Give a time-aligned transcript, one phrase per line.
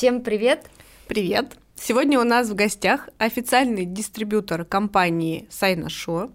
[0.00, 0.64] Всем привет!
[1.08, 1.58] Привет!
[1.76, 6.30] Сегодня у нас в гостях официальный дистрибьютор компании Сайнашо,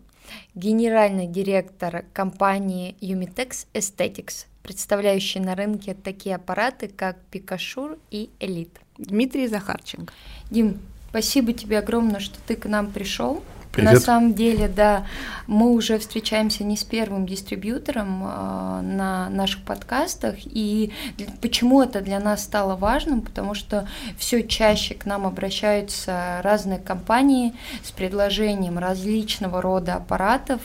[0.53, 8.69] генеральный директор компании Umitex Aesthetics, представляющий на рынке такие аппараты, как Пикашур и Элит.
[8.99, 10.13] Дмитрий Захарченко.
[10.51, 10.77] Дим,
[11.09, 13.43] спасибо тебе огромное, что ты к нам пришел.
[13.75, 13.93] Привет.
[13.93, 15.05] На самом деле, да,
[15.47, 20.35] мы уже встречаемся не с первым дистрибьютором э, на наших подкастах.
[20.45, 20.93] И
[21.41, 23.21] почему это для нас стало важным?
[23.21, 23.85] Потому что
[24.17, 30.61] все чаще к нам обращаются разные компании с предложением различного рода аппаратов,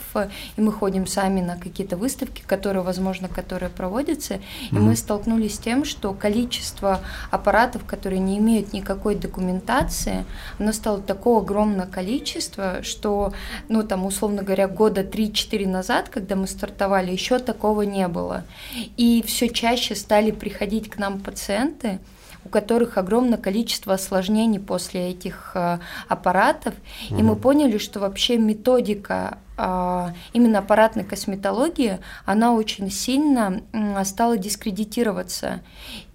[0.55, 4.39] и мы ходим сами на какие-то выставки, которые, возможно, которые проводятся, и
[4.73, 4.79] mm-hmm.
[4.79, 10.23] мы столкнулись с тем, что количество аппаратов, которые не имеют никакой документации,
[10.59, 13.33] оно стало такого огромного количества, что что,
[13.67, 18.43] ну, там, условно говоря, года 3-4 назад, когда мы стартовали, еще такого не было.
[18.95, 21.99] И все чаще стали приходить к нам пациенты,
[22.45, 26.75] у которых огромное количество осложнений после этих э, аппаратов.
[27.09, 27.19] Угу.
[27.19, 29.39] И мы поняли, что вообще методика
[30.33, 33.61] именно аппаратной косметологии, она очень сильно
[34.03, 35.61] стала дискредитироваться.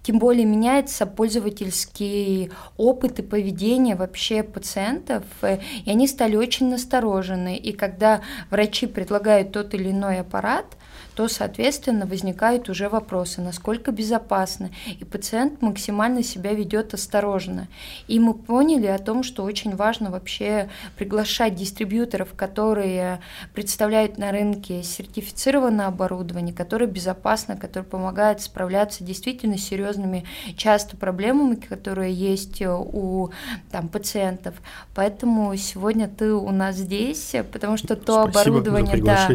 [0.07, 7.57] Тем более меняется пользовательский опыт и поведение вообще пациентов, э, и они стали очень насторожены.
[7.57, 10.77] И когда врачи предлагают тот или иной аппарат,
[11.17, 17.69] то, соответственно, возникают уже вопросы, насколько безопасно, и пациент максимально себя ведет осторожно.
[18.07, 23.19] И мы поняли о том, что очень важно вообще приглашать дистрибьюторов, которые
[23.55, 30.23] представляют на рынке сертифицированное оборудование, которое безопасно, которое помогает справляться действительно с серьезными
[30.55, 33.31] часто проблемами, которые есть у
[33.71, 34.53] там, пациентов.
[34.93, 39.29] Поэтому сегодня ты у нас здесь, потому что то Спасибо оборудование, да,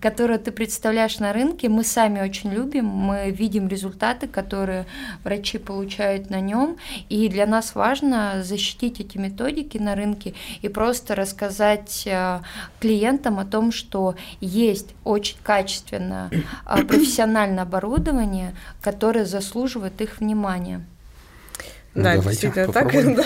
[0.00, 4.86] которое ты представляешь на рынке, мы сами очень любим, мы видим результаты, которые
[5.24, 6.76] врачи получают на нем,
[7.08, 12.40] и для нас важно защитить эти методики на рынке и просто рассказать э,
[12.80, 20.84] клиентам о том, что есть очень качественное э, профессиональное оборудование, которое заслуживает их внимания.
[21.94, 22.92] Ну, да, действительно так.
[22.92, 23.24] Да.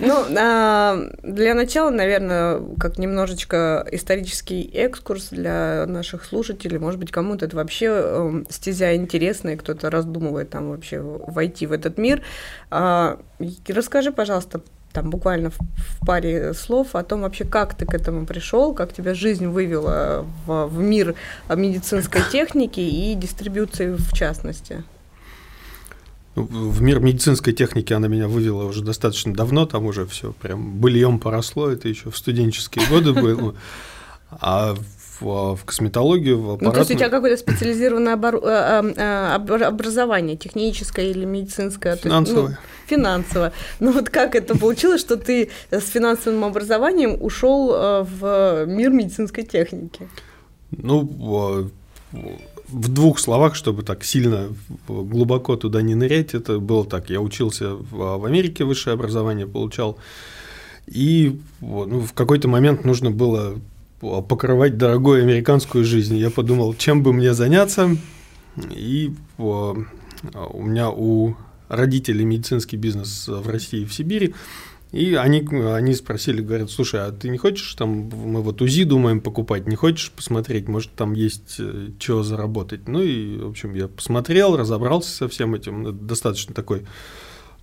[0.00, 6.78] Ну, а, для начала, наверное, как немножечко исторический экскурс для наших слушателей.
[6.78, 11.98] Может быть, кому-то это вообще э, стезя интересная, кто-то раздумывает там вообще войти в этот
[11.98, 12.22] мир.
[12.70, 13.18] А,
[13.68, 18.26] расскажи, пожалуйста, там буквально в, в паре слов о том вообще, как ты к этому
[18.26, 21.14] пришел, как тебя жизнь вывела в, в мир
[21.48, 24.84] медицинской техники и дистрибуции в частности.
[26.34, 31.18] В мир медицинской техники она меня вывела уже достаточно давно, там уже все прям быльем
[31.18, 33.54] поросло, это еще в студенческие годы было.
[34.30, 34.74] А
[35.20, 36.70] в, в косметологию, в аппаратную...
[36.70, 38.40] Ну, то есть у тебя какое-то специализированное обор...
[38.42, 41.96] Э, э, образование, техническое или медицинское?
[41.96, 42.50] Финансовое.
[42.50, 43.52] Есть, ну, финансово.
[43.80, 49.44] Ну вот как это получилось, что ты с финансовым образованием ушел э, в мир медицинской
[49.44, 50.08] техники?
[50.70, 51.70] Ну,
[52.72, 54.48] в двух словах, чтобы так сильно
[54.88, 57.10] глубоко туда не нырять, это было так.
[57.10, 59.98] Я учился в, Америке, высшее образование получал,
[60.86, 63.58] и ну, в какой-то момент нужно было
[64.00, 66.16] покрывать дорогую американскую жизнь.
[66.16, 67.96] Я подумал, чем бы мне заняться,
[68.70, 69.74] и у
[70.62, 71.36] меня у
[71.68, 74.34] родителей медицинский бизнес в России, в Сибири,
[74.92, 79.22] и они, они спросили, говорят, слушай, а ты не хочешь там, мы вот УЗИ думаем
[79.22, 82.86] покупать, не хочешь посмотреть, может там есть э, чего заработать?
[82.88, 86.84] Ну и, в общем, я посмотрел, разобрался со всем этим, это достаточно такой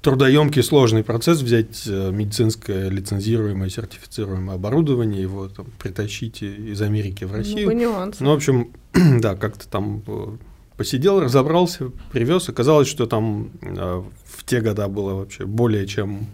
[0.02, 7.34] трудоемкий, сложный процесс взять э, медицинское лицензируемое, сертифицируемое оборудование, его там, притащить из Америки в
[7.36, 7.70] Россию.
[7.76, 8.72] Ну, ну в общем,
[9.20, 10.38] да, как-то там э,
[10.78, 12.50] посидел, разобрался, привез.
[12.50, 16.26] Оказалось, что там в те года было вообще более чем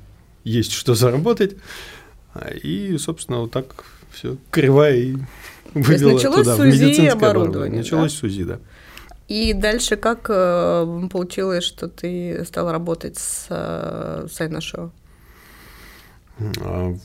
[0.45, 1.57] есть что заработать.
[2.63, 5.17] И, собственно, вот так все кривая и
[5.73, 7.79] вывела началось туда, с УЗИ оборудование.
[7.79, 8.19] Началось да?
[8.19, 8.59] с УЗИ, да.
[9.27, 14.91] И дальше как э, получилось, что ты стал работать с э, Сайнашоу?
[16.61, 16.95] А,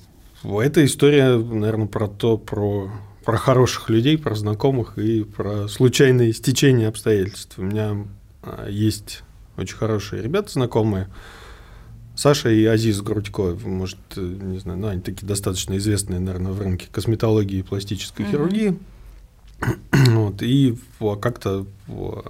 [0.44, 2.90] эта история, наверное, про то, про,
[3.24, 7.58] про хороших людей, про знакомых и про случайные стечения обстоятельств.
[7.58, 8.06] У меня
[8.42, 9.22] а, есть
[9.56, 11.08] очень хорошие ребята знакомые,
[12.14, 16.60] Саша и Азиз Грудько, может, э, не знаю, ну, они такие достаточно известные, наверное, в
[16.60, 18.30] рынке косметологии и пластической mm-hmm.
[18.30, 18.78] хирургии.
[20.10, 20.76] вот, и
[21.20, 21.66] как-то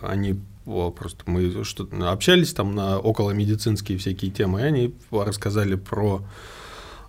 [0.03, 6.23] они просто мы что общались там на около медицинские всякие темы, и они рассказали про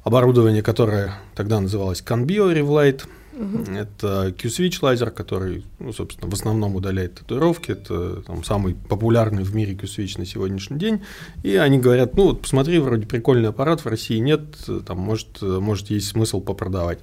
[0.04, 3.04] оборудование, которое тогда называлось Canbio Revlight.
[3.34, 3.72] Угу.
[3.72, 7.72] Это Q-Switch лазер, который, ну, собственно, в основном удаляет татуировки.
[7.72, 11.02] Это там, самый популярный в мире Q-Switch на сегодняшний день.
[11.44, 14.42] И они говорят, ну вот посмотри, вроде прикольный аппарат, в России нет,
[14.86, 17.00] там может, может есть смысл попродавать.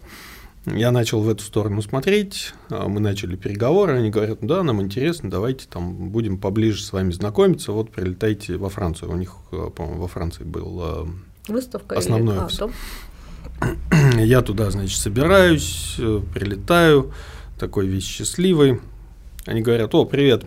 [0.67, 5.31] Я начал в эту сторону смотреть, а, мы начали переговоры, они говорят, да, нам интересно,
[5.31, 9.13] давайте там будем поближе с вами знакомиться, вот прилетайте во Францию.
[9.13, 11.09] У них, а, по-моему, во Франции был а,
[11.49, 12.45] Выставка основной или...
[12.45, 12.61] офис.
[12.61, 12.71] А,
[14.19, 17.13] Я туда, значит, собираюсь, э, прилетаю,
[17.59, 18.81] такой весь счастливый.
[19.47, 20.45] Они говорят, о, привет,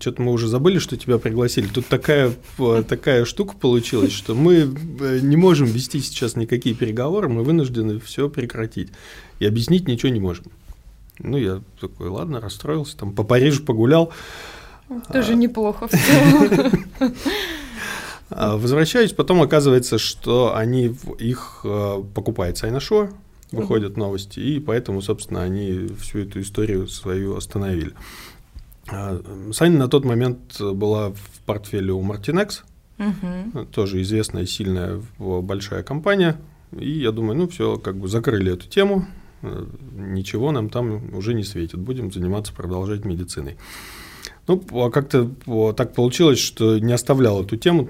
[0.00, 1.66] что-то мы уже забыли, что тебя пригласили.
[1.66, 7.28] Тут такая, э, такая штука получилась, что мы э, не можем вести сейчас никакие переговоры,
[7.28, 8.90] мы вынуждены все прекратить.
[9.38, 10.46] И объяснить ничего не можем.
[11.18, 14.12] Ну, я такой, ладно, расстроился, там по Парижу погулял.
[15.12, 15.34] Тоже а...
[15.34, 15.88] неплохо
[18.30, 23.10] возвращаюсь, потом оказывается, что они их э, покупает Сайнашо,
[23.52, 27.92] выходят новости, и поэтому, собственно, они всю эту историю свою остановили.
[28.88, 29.20] А,
[29.52, 32.62] Саня на тот момент была в портфеле у Martinex,
[32.98, 33.64] угу.
[33.66, 36.36] тоже известная, сильная, большая компания,
[36.72, 39.06] и я думаю, ну все, как бы закрыли эту тему,
[39.42, 43.56] э, ничего нам там уже не светит, будем заниматься, продолжать медициной.
[44.46, 45.30] Ну, а как-то
[45.72, 47.88] так получилось, что не оставлял эту тему,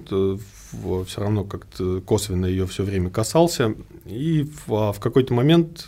[1.06, 3.74] все равно как-то косвенно ее все время касался.
[4.06, 5.86] И в, а в какой-то момент,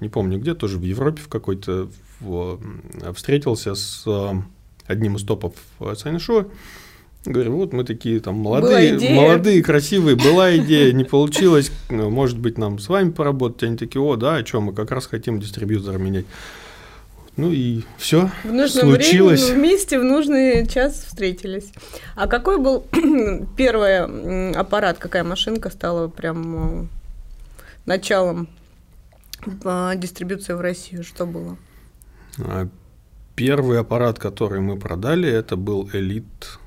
[0.00, 1.88] не помню где, тоже в Европе в какой-то,
[3.14, 4.06] встретился с
[4.86, 5.54] одним из топов
[5.96, 6.50] Сайншоу.
[7.24, 12.78] Говорю, вот мы такие там молодые, молодые, красивые, была идея, не получилось, может быть, нам
[12.78, 13.64] с вами поработать.
[13.64, 16.24] Они такие, о, да, о чем мы как раз хотим дистрибьютора менять.
[17.36, 19.42] Ну и все в нужном случилось.
[19.44, 21.72] Время, вместе в нужный час встретились.
[22.16, 22.86] А какой был
[23.56, 26.86] первый аппарат, какая машинка стала прям э,
[27.86, 28.48] началом
[29.64, 31.04] э, дистрибуции в Россию?
[31.04, 31.56] Что было?
[32.38, 32.68] А,
[33.34, 36.58] первый аппарат, который мы продали, это был Элит,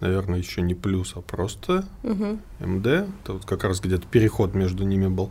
[0.00, 2.38] наверное, еще не плюс, а просто угу.
[2.58, 2.86] МД.
[2.86, 5.30] Это вот как раз где-то переход между ними был.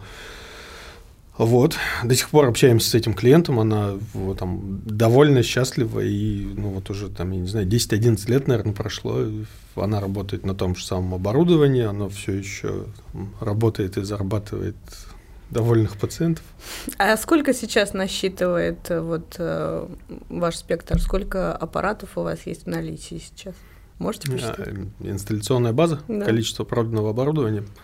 [1.38, 6.70] Вот, до сих пор общаемся с этим клиентом, она вот, там довольно счастлива, и ну
[6.70, 9.24] вот уже там, я не знаю, 10-11 лет, наверное, прошло,
[9.76, 12.86] она работает на том же самом оборудовании, она все еще
[13.40, 14.76] работает и зарабатывает
[15.52, 16.44] довольных пациентов.
[16.98, 19.88] А сколько сейчас насчитывает э, вот э,
[20.28, 21.00] ваш спектр?
[21.00, 23.56] Сколько аппаратов у вас есть в наличии сейчас?
[23.98, 24.68] Можете посчитать?
[24.68, 26.26] А, инсталляционная база, да.
[26.26, 27.64] количество проданного оборудования–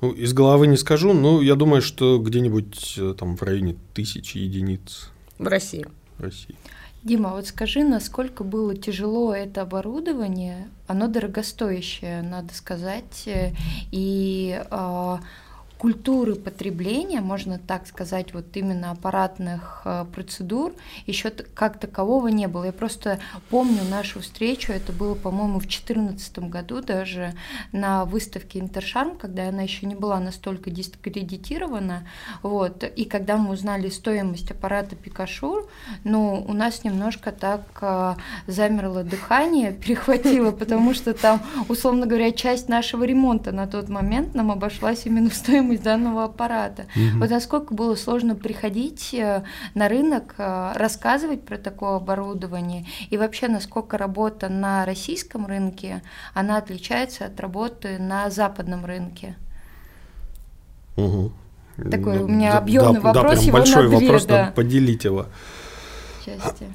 [0.00, 4.38] ну, из головы не скажу, но я думаю, что где-нибудь э, там в районе тысячи
[4.38, 5.10] единиц.
[5.38, 5.86] В России.
[6.18, 6.56] В России.
[7.02, 10.68] Дима, вот скажи, насколько было тяжело это оборудование?
[10.88, 13.52] Оно дорогостоящее, надо сказать, э,
[13.92, 15.16] и э,
[15.78, 20.72] культуры потребления, можно так сказать, вот именно аппаратных э, процедур
[21.06, 22.64] еще как такового не было.
[22.64, 23.18] Я просто
[23.50, 27.34] помню нашу встречу, это было, по-моему, в 2014 году даже
[27.72, 32.08] на выставке Интершарм, когда она еще не была настолько дискредитирована,
[32.42, 35.68] вот, и когда мы узнали стоимость аппарата Пикашу,
[36.04, 38.14] ну, у нас немножко так э,
[38.46, 44.50] замерло дыхание, перехватило, потому что там, условно говоря, часть нашего ремонта на тот момент нам
[44.50, 46.86] обошлась именно в стоимость стоимость данного аппарата.
[46.94, 47.18] Угу.
[47.18, 49.42] Вот насколько было сложно приходить э,
[49.74, 56.02] на рынок, э, рассказывать про такое оборудование, и вообще насколько работа на российском рынке,
[56.34, 59.36] она отличается от работы на западном рынке?
[60.96, 61.32] Угу.
[61.90, 64.52] Такой у меня объемный да, вопрос, да, его большой две, вопрос, да.
[64.54, 65.26] поделить его.
[66.24, 66.66] Части.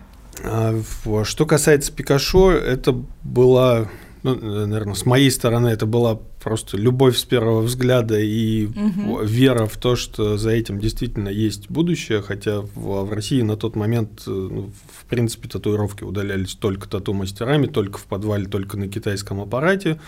[0.43, 0.79] А,
[1.23, 3.87] что касается Пикашо, это была
[4.23, 9.21] ну, наверное, с моей стороны это была просто любовь с первого взгляда и угу.
[9.23, 13.75] вера в то, что за этим действительно есть будущее, хотя в, в России на тот
[13.75, 19.41] момент, э, ну, в принципе, татуировки удалялись только тату-мастерами, только в подвале, только на китайском
[19.41, 19.99] аппарате.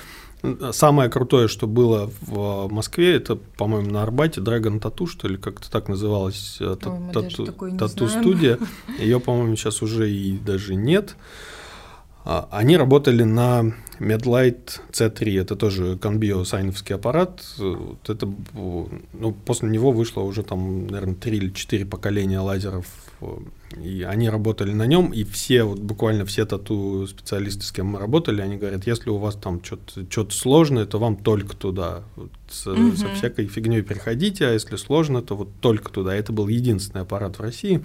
[0.73, 5.71] Самое крутое, что было в Москве, это, по-моему, на Арбате Dragon Tattoo, что ли, как-то
[5.71, 6.75] так называлась э,
[7.79, 8.59] тату-студия.
[8.99, 11.15] Ее, по-моему, сейчас уже и даже нет.
[12.25, 17.43] А, они работали на Medlight C3, это тоже Conbio сайновский аппарат.
[17.57, 22.85] Вот это, ну, после него вышло уже там, наверное, 3 или 4 поколения лазеров.
[23.81, 28.41] И они работали на нем, и все, вот буквально все тату-специалисты, с кем мы работали,
[28.41, 32.03] они говорят, если у вас там что-то сложное, то вам только туда.
[32.15, 32.95] Вот с, угу.
[32.95, 36.13] со всякой фигней приходите, а если сложно, то вот только туда.
[36.13, 37.83] Это был единственный аппарат в России.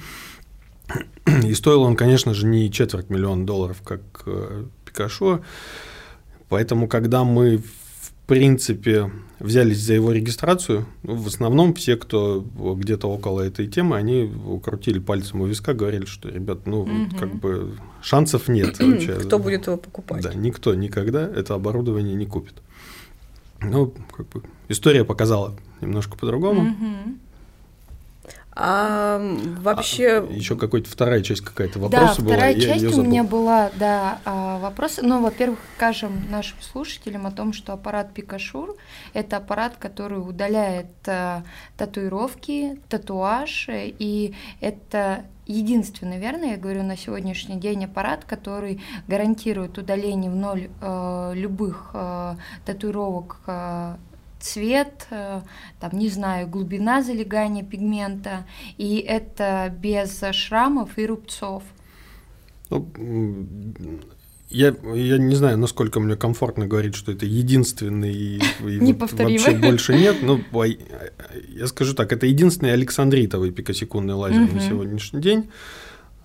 [1.44, 5.42] И стоил он, конечно же, не четверть миллиона долларов, как э, Пикашо.
[6.48, 7.62] Поэтому, когда мы
[8.28, 10.86] принципе, взялись за его регистрацию.
[11.02, 12.44] Ну, в основном все, кто
[12.76, 14.30] где-то около этой темы, они
[14.62, 17.16] крутили пальцем у виска, говорили, что, ребят, ну, угу.
[17.18, 18.78] как бы шансов нет.
[19.24, 20.22] Кто будет его покупать?
[20.22, 22.54] Да, никто никогда это оборудование не купит.
[23.62, 26.70] Ну, как бы история показала немножко по-другому.
[26.70, 27.18] Угу.
[28.60, 29.20] А
[29.60, 30.18] вообще...
[30.18, 32.30] А, еще какой-то вторая часть какая-то вопроса была.
[32.30, 34.98] Да, вторая часть у меня была, да, а, вопрос.
[35.00, 38.76] Ну, во-первых, скажем нашим слушателям о том, что аппарат Пикашур–
[39.14, 41.44] это аппарат, который удаляет а,
[41.76, 50.30] татуировки, татуаж, и это единственный, верно, я говорю, на сегодняшний день аппарат, который гарантирует удаление
[50.30, 52.36] в ноль э, любых э,
[52.66, 53.96] татуировок э,
[54.40, 55.42] цвет, э,
[55.80, 61.62] там, не знаю, глубина залегания пигмента, и это без шрамов и рубцов.
[62.70, 62.86] Ну,
[64.50, 69.52] я, я не знаю, насколько мне комфортно говорить, что это единственный и, и вот вообще
[69.52, 70.22] больше нет.
[70.22, 70.40] Но
[71.48, 75.50] я скажу так, это единственный александритовый пикосекундный лазер на сегодняшний день.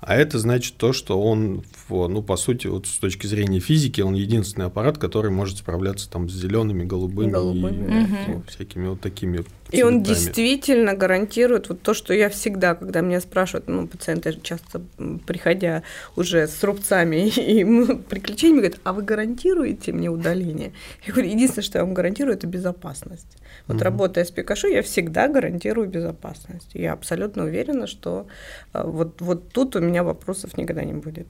[0.05, 4.15] А это значит то, что он, ну, по сути, вот с точки зрения физики, он
[4.15, 8.29] единственный аппарат, который может справляться там с зелеными, голубыми, голубыми.
[8.29, 8.43] и угу.
[8.47, 9.45] всякими вот такими.
[9.73, 14.81] И он действительно гарантирует вот то, что я всегда, когда меня спрашивают, ну, пациенты часто
[15.25, 15.83] приходя
[16.15, 17.63] уже с рубцами и
[18.09, 20.73] приключениями, говорят, а вы гарантируете мне удаление?
[21.05, 23.37] Я говорю, единственное, что я вам гарантирую, это безопасность.
[23.67, 23.83] Вот угу.
[23.83, 26.69] работая с Пикашу, я всегда гарантирую безопасность.
[26.73, 28.27] Я абсолютно уверена, что
[28.73, 31.27] э, вот, вот тут у меня вопросов никогда не будет.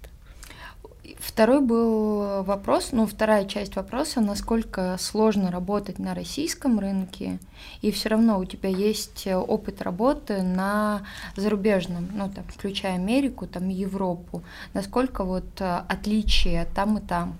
[1.19, 7.39] Второй был вопрос, ну, вторая часть вопроса, насколько сложно работать на российском рынке,
[7.81, 11.03] и все равно у тебя есть опыт работы на
[11.36, 14.43] зарубежном, ну, там, включая Америку, там, Европу.
[14.74, 17.36] Насколько вот э, отличия там и там?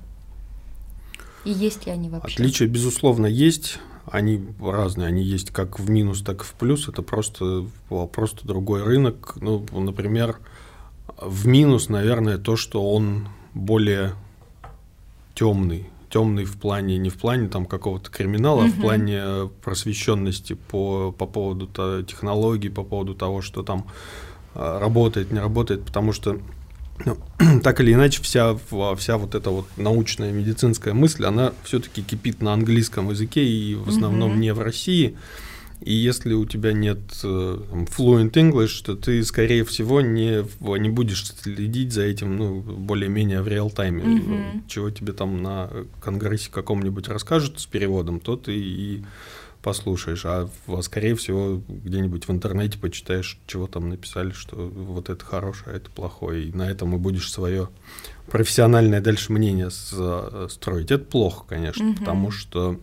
[1.46, 2.36] И есть ли они вообще?
[2.36, 3.80] Отличия, безусловно, есть
[4.12, 6.90] они разные, они есть как в минус, так и в плюс.
[6.90, 7.66] Это просто,
[8.12, 9.36] просто другой рынок.
[9.40, 10.40] Ну, например,
[11.18, 14.14] в минус, наверное, то, что он более
[15.36, 15.90] темный.
[16.10, 18.66] Темный в плане, не в плане там какого-то криминала, угу.
[18.66, 21.68] а в плане просвещенности по, по поводу
[22.04, 23.88] технологий, по поводу того, что там
[24.54, 26.40] а, работает, не работает, потому что
[27.06, 27.18] ну,
[27.64, 28.56] так или иначе, вся,
[28.96, 33.90] вся вот эта вот научная медицинская мысль, она все-таки кипит на английском языке и в
[33.90, 34.40] основном mm-hmm.
[34.40, 35.16] не в России.
[35.84, 40.46] И если у тебя нет э, там, fluent English, то ты, скорее всего, не,
[40.80, 44.04] не будешь следить за этим ну, более-менее в реал-тайме.
[44.04, 44.62] Mm-hmm.
[44.68, 45.70] Чего тебе там на
[46.02, 49.04] конгрессе каком-нибудь расскажут с переводом, то ты и
[49.64, 50.50] послушаешь, а
[50.82, 55.90] скорее всего где-нибудь в интернете почитаешь, чего там написали, что вот это хорошее, а это
[55.90, 57.70] плохое, и на этом и будешь свое
[58.28, 60.92] профессиональное дальше мнение строить.
[60.92, 62.00] Это плохо, конечно, угу.
[62.00, 62.80] потому что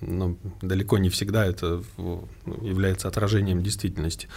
[0.00, 2.28] ну, далеко не всегда это ну,
[2.62, 4.28] является отражением действительности.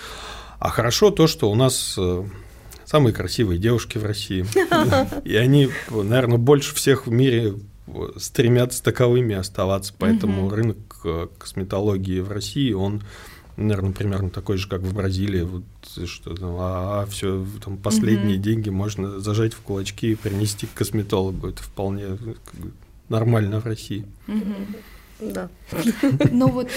[0.60, 2.24] А хорошо то, что у нас э,
[2.86, 4.46] самые красивые девушки в России.
[5.26, 7.56] И они, наверное, больше всех в мире
[8.18, 9.94] стремятся таковыми оставаться.
[9.98, 10.56] Поэтому угу.
[10.56, 13.02] рынок э, косметологии в России, он,
[13.58, 15.42] наверное, примерно такой же, как в Бразилии.
[15.42, 15.64] Вот,
[16.08, 18.44] что там, а, а все, там последние угу.
[18.44, 21.50] деньги можно зажать в кулачки и принести к косметологу.
[21.50, 22.18] Это вполне
[23.10, 24.06] нормально в России.
[24.28, 24.56] Угу.
[25.32, 25.50] Да.
[26.32, 26.70] Ну вот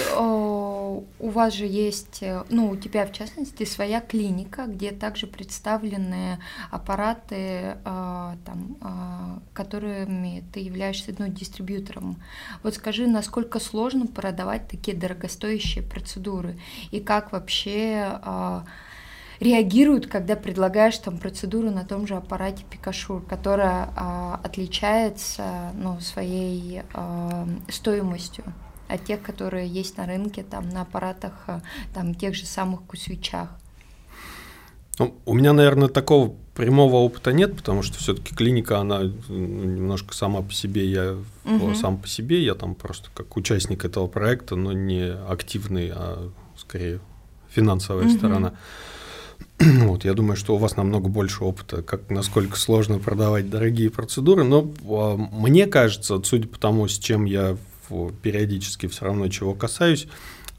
[1.19, 6.39] у вас же есть, э, ну у тебя в частности своя клиника, где также представлены
[6.71, 12.17] аппараты, а, там, которыми ты являешься ну, дистрибьютором.
[12.63, 16.59] Вот скажи, насколько сложно продавать такие дорогостоящие процедуры
[16.91, 18.21] и как вообще
[19.41, 26.83] реагируют, когда предлагаешь там процедуру на том же аппарате Пикашур, которая а, отличается ну, своей
[26.93, 28.45] а, стоимостью
[28.89, 31.63] от тех, которые есть на рынке, там на аппаратах, а,
[31.95, 33.49] там тех же самых кусвичах.
[34.99, 40.41] Ну, у меня, наверное, такого прямого опыта нет, потому что все-таки клиника, она немножко сама
[40.41, 41.75] по себе, я угу.
[41.75, 47.01] сам по себе, я там просто как участник этого проекта, но не активный, а скорее
[47.51, 48.15] финансовая угу.
[48.15, 48.55] сторона.
[49.87, 54.45] Вот, я думаю, что у вас намного больше опыта, как насколько сложно продавать дорогие процедуры,
[54.45, 57.57] но а, мне кажется, судя по тому, с чем я
[58.23, 60.09] периодически все равно чего касаюсь,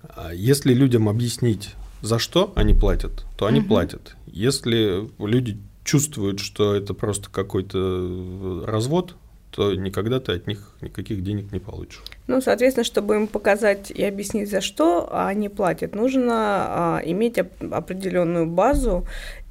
[0.04, 3.70] а, если людям объяснить, за что они платят, то они угу.
[3.70, 4.16] платят.
[4.28, 9.16] Если люди чувствуют, что это просто какой-то развод,
[9.52, 12.04] то никогда ты от них никаких денег не получишь.
[12.28, 17.74] Ну, соответственно, чтобы им показать и объяснить, за что они платят, нужно а, иметь оп-
[17.74, 19.08] определенную базу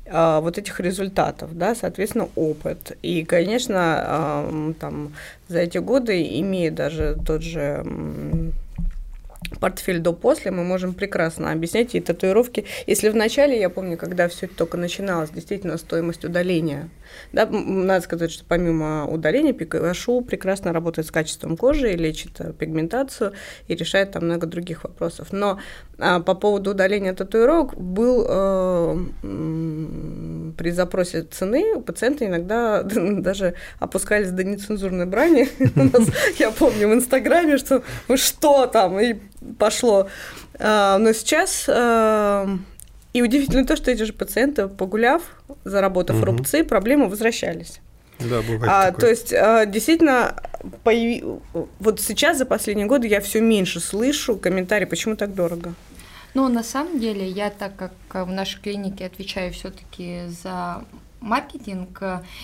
[0.08, 2.96] а, вот этих результатов, да, соответственно, опыт.
[3.00, 5.14] И, конечно, а, там
[5.48, 7.82] за эти годы, имея даже тот же
[9.60, 12.66] портфель до-после, мы можем прекрасно объяснять и татуировки.
[12.86, 16.88] Если в начале, я помню, когда все только начиналось, действительно стоимость удаления.
[17.32, 23.32] Да, надо сказать, что помимо удаления Пикашу прекрасно работает с качеством кожи, лечит э, пигментацию
[23.68, 25.28] и решает там много других вопросов.
[25.32, 25.58] Но
[25.98, 28.96] а, по поводу удаления татуировок был э,
[30.56, 35.48] при запросе цены у пациента иногда даже опускались до нецензурной брани.
[36.38, 39.16] Я помню в Инстаграме, что вы что там, и
[39.58, 40.08] пошло.
[40.58, 42.46] А, но сейчас э,
[43.16, 45.22] и удивительно то, что эти же пациенты, погуляв,
[45.64, 46.26] заработав угу.
[46.26, 47.80] рубцы, проблемы возвращались.
[48.18, 49.00] Да, бывает а, такое.
[49.00, 50.36] То есть, а, действительно,
[50.84, 51.24] появи...
[51.78, 55.72] вот сейчас, за последние годы, я все меньше слышу комментарии, почему так дорого.
[56.34, 60.84] Ну, на самом деле, я так как в нашей клинике отвечаю все-таки за
[61.20, 62.02] маркетинг,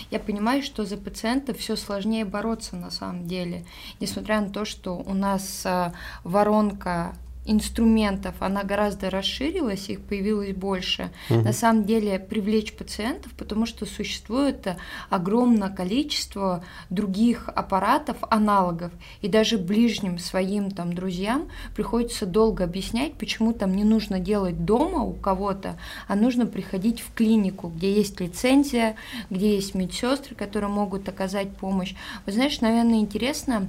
[0.09, 3.63] я понимаю, что за пациентов все сложнее бороться на самом деле.
[3.99, 7.13] Несмотря на то, что у нас а, воронка
[7.45, 11.11] инструментов, она гораздо расширилась, их появилось больше.
[11.29, 11.41] Угу.
[11.41, 14.67] На самом деле привлечь пациентов, потому что существует
[15.09, 23.53] огромное количество других аппаратов, аналогов, и даже ближним своим там друзьям приходится долго объяснять, почему
[23.53, 28.95] там не нужно делать дома у кого-то, а нужно приходить в клинику, где есть лицензия,
[29.29, 31.93] где есть медсестры, которые могут оказать помощь.
[32.25, 33.67] Вы знаешь, наверное, интересно,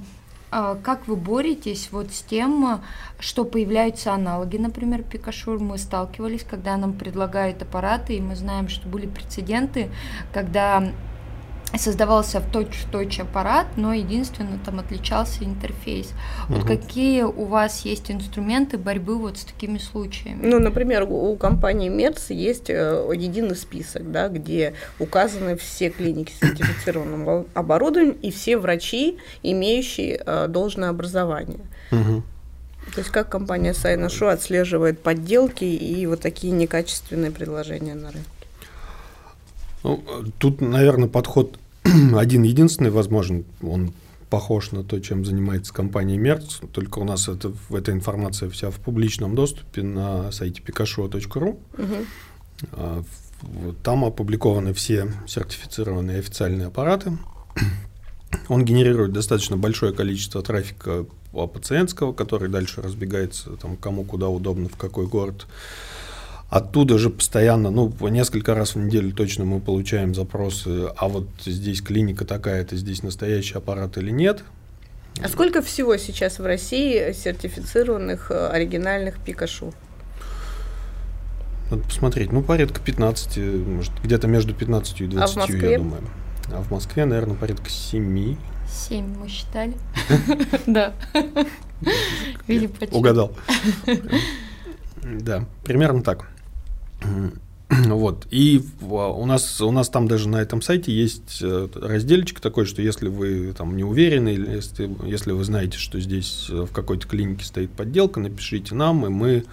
[0.83, 2.81] как вы боретесь вот с тем,
[3.19, 5.59] что появляются аналоги, например, Пикашур?
[5.59, 9.89] Мы сталкивались, когда нам предлагают аппараты, и мы знаем, что были прецеденты,
[10.33, 10.83] когда
[11.77, 16.11] создавался в точь-в-точь аппарат, но единственно там отличался интерфейс.
[16.47, 16.67] Вот угу.
[16.67, 20.45] какие у вас есть инструменты борьбы вот с такими случаями?
[20.45, 26.39] Ну, например, у компании Мерц есть э, единый список, да, где указаны все клиники с
[26.39, 31.59] сертифицированным оборудованием и все врачи, имеющие э, должное образование.
[31.91, 32.23] Угу.
[32.93, 38.29] То есть как компания Сайнашу отслеживает подделки и вот такие некачественные предложения на рынке?
[39.85, 40.03] Ну,
[40.39, 41.59] тут, наверное, подход
[42.15, 43.45] один единственный возможен.
[43.61, 43.93] Он
[44.31, 48.77] похож на то, чем занимается компания Мерц, только у нас это, эта информация вся в
[48.77, 51.59] публичном доступе на сайте pikachu.ru.
[51.77, 53.05] Угу.
[53.83, 57.15] Там опубликованы все сертифицированные официальные аппараты.
[58.49, 64.77] Он генерирует достаточно большое количество трафика пациентского, который дальше разбегается там, кому куда удобно, в
[64.77, 65.45] какой город.
[66.55, 71.27] Оттуда же постоянно, ну, по несколько раз в неделю точно мы получаем запросы, а вот
[71.45, 74.41] здесь клиника такая-то, здесь настоящий аппарат или нет.
[75.21, 79.73] А сколько всего сейчас в России сертифицированных э, оригинальных Пикашу?
[81.71, 82.31] Надо посмотреть.
[82.31, 83.37] Ну, порядка 15,
[83.67, 86.03] может, где-то между 15 и 20, а я думаю.
[86.53, 88.37] А в Москве, наверное, порядка 7.
[88.87, 89.73] 7 мы считали.
[90.65, 90.93] Да.
[92.93, 93.33] Угадал.
[95.03, 96.29] Да, примерно так.
[97.69, 98.27] Вот.
[98.29, 102.81] И у нас, у нас там даже на этом сайте есть э, разделчик такой, что
[102.81, 107.07] если вы там не уверены, или если, если вы знаете, что здесь э, в какой-то
[107.07, 109.45] клинике стоит подделка, напишите нам, и мы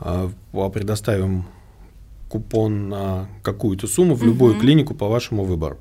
[0.00, 0.30] э,
[0.72, 1.44] предоставим
[2.30, 5.78] купон на какую-то сумму в любую клинику по вашему выбору.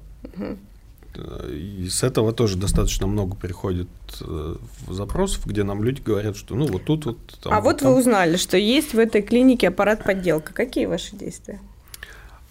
[1.51, 3.89] И с этого тоже достаточно много приходит
[4.21, 4.55] э,
[4.87, 7.17] запросов, где нам люди говорят, что ну вот тут вот.
[7.41, 10.53] Там, а вот, вот вы узнали, что есть в этой клинике аппарат подделка.
[10.53, 11.59] Какие ваши действия?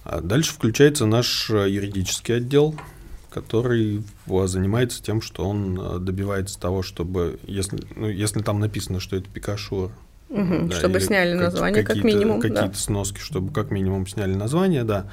[0.05, 2.75] А дальше включается наш э, юридический отдел,
[3.31, 9.16] который занимается тем, что он э, добивается того, чтобы, если, ну, если там написано, что
[9.16, 9.92] это Пикашу,
[10.31, 12.40] угу, да, чтобы сняли название, как минимум.
[12.40, 12.75] Какие-то да.
[12.75, 15.11] сноски, чтобы как минимум сняли название, да.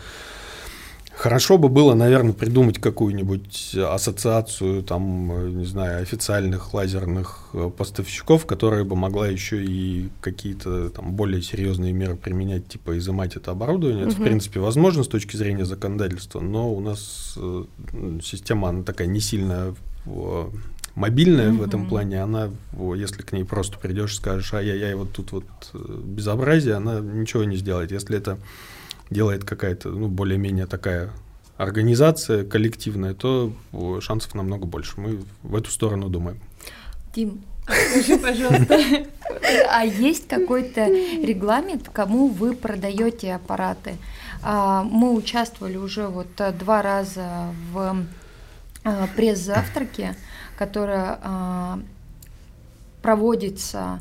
[1.25, 8.83] Хорошо бы было, наверное, придумать какую-нибудь ассоциацию, там, не знаю, официальных лазерных э, поставщиков, которая
[8.83, 14.03] бы могла еще и какие-то там более серьезные меры применять, типа изымать это оборудование.
[14.03, 14.11] Угу.
[14.11, 17.63] Это, в принципе, возможно с точки зрения законодательства, но у нас э,
[18.23, 19.73] система, она такая не сильно
[20.05, 20.45] э,
[20.93, 21.63] мобильная угу.
[21.63, 22.51] в этом плане, она,
[22.95, 27.55] если к ней просто придешь и скажешь, ай-яй-яй, вот тут вот безобразие, она ничего не
[27.55, 27.91] сделает.
[27.91, 28.37] Если это
[29.09, 31.11] делает какая-то, ну, более-менее такая
[31.57, 33.53] организация коллективная, то
[34.01, 34.99] шансов намного больше.
[34.99, 36.39] Мы в эту сторону думаем.
[37.13, 38.77] Дим, скажи, пожалуйста,
[39.69, 43.95] а есть какой-то регламент, кому вы продаете аппараты?
[44.41, 46.27] А, мы участвовали уже вот
[46.59, 48.05] два раза в
[48.83, 50.15] а, пресс-завтраке,
[50.57, 51.19] которая
[53.01, 53.99] проводится а,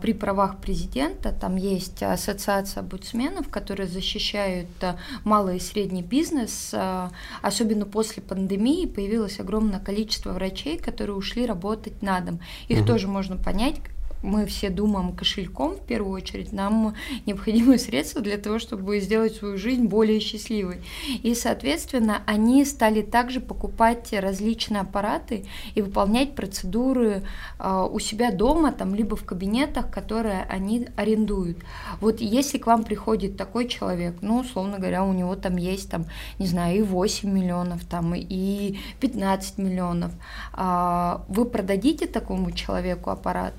[0.00, 1.32] при правах президента.
[1.32, 6.70] Там есть ассоциация омбудсменов, которые защищают а, малый и средний бизнес.
[6.74, 12.40] А, особенно после пандемии появилось огромное количество врачей, которые ушли работать на дом.
[12.68, 12.86] Их угу.
[12.86, 13.76] тоже можно понять,
[14.22, 16.94] мы все думаем кошельком в первую очередь, нам
[17.26, 20.78] необходимы средства для того, чтобы сделать свою жизнь более счастливой.
[21.22, 27.22] И, соответственно, они стали также покупать различные аппараты и выполнять процедуры
[27.58, 31.58] э, у себя дома, там, либо в кабинетах, которые они арендуют.
[32.00, 36.06] Вот если к вам приходит такой человек, ну, условно говоря, у него там есть, там,
[36.38, 40.12] не знаю, и 8 миллионов, там, и 15 миллионов,
[40.56, 43.54] э, вы продадите такому человеку аппарат?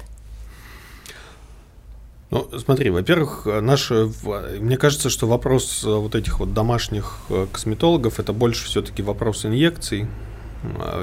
[2.33, 8.33] Ну, смотри, во-первых, наш, мне кажется, что вопрос вот этих вот домашних э, косметологов это
[8.33, 10.07] больше все-таки вопрос инъекций,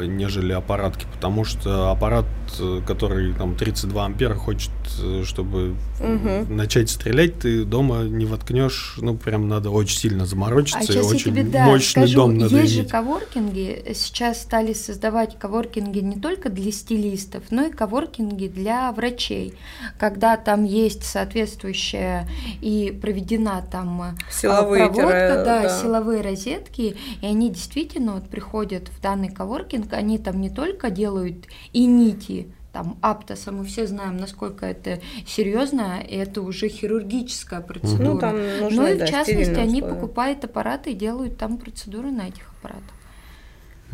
[0.07, 2.27] нежели аппаратки, потому что аппарат,
[2.59, 4.71] э, который там 32 ампера хочет,
[5.03, 6.53] э, чтобы угу.
[6.53, 11.33] начать стрелять, ты дома не воткнешь, ну прям надо очень сильно заморочиться, а и очень
[11.33, 12.85] тебе, да, мощный скажу, дом надо Есть иметь.
[12.85, 19.55] же коворкинги, сейчас стали создавать коворкинги не только для стилистов, но и коворкинги для врачей,
[19.99, 22.27] когда там есть соответствующая
[22.63, 28.89] и проведена там а, силовые проводка, да, да, силовые розетки, и они действительно вот приходят
[28.89, 33.87] в данный коворкинг коворкинг, они там не только делают и нити, там аптоса, мы все
[33.87, 38.13] знаем, насколько это серьезно, и это уже хирургическая процедура.
[38.13, 42.13] Ну, там нужно, ну и да, в частности они покупают аппараты и делают там процедуры
[42.13, 42.95] на этих аппаратах.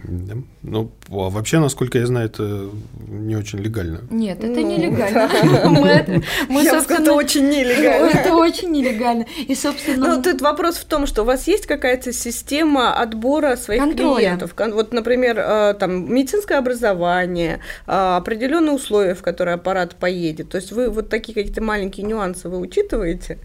[0.05, 0.35] Да.
[0.63, 2.71] Ну, а вообще, насколько я знаю, это
[3.09, 4.01] не очень легально.
[4.11, 5.29] Нет, это ну, нелегально.
[6.49, 8.11] Мы, я собственно, это очень нелегально.
[8.11, 9.27] Это очень нелегально.
[9.49, 10.17] И, собственно...
[10.17, 14.55] Ну, тут вопрос в том, что у вас есть какая-то система отбора своих клиентов.
[14.57, 20.51] Вот, например, э, там, медицинское образование, э, определенные условия, в которые аппарат поедет.
[20.51, 23.39] То есть вы вот такие какие-то маленькие нюансы вы учитываете?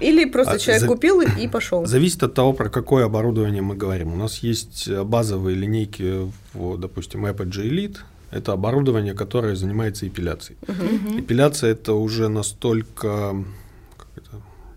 [0.00, 0.86] Или просто а, человек за...
[0.88, 1.86] купил и пошел?
[1.86, 4.12] Зависит от того, про какое оборудование мы говорим.
[4.12, 7.98] У нас есть базовые линейки, вот, допустим, Apogee Elite.
[8.30, 10.56] Это оборудование, которое занимается эпиляцией.
[10.68, 11.20] Угу.
[11.20, 13.34] Эпиляция это уже настолько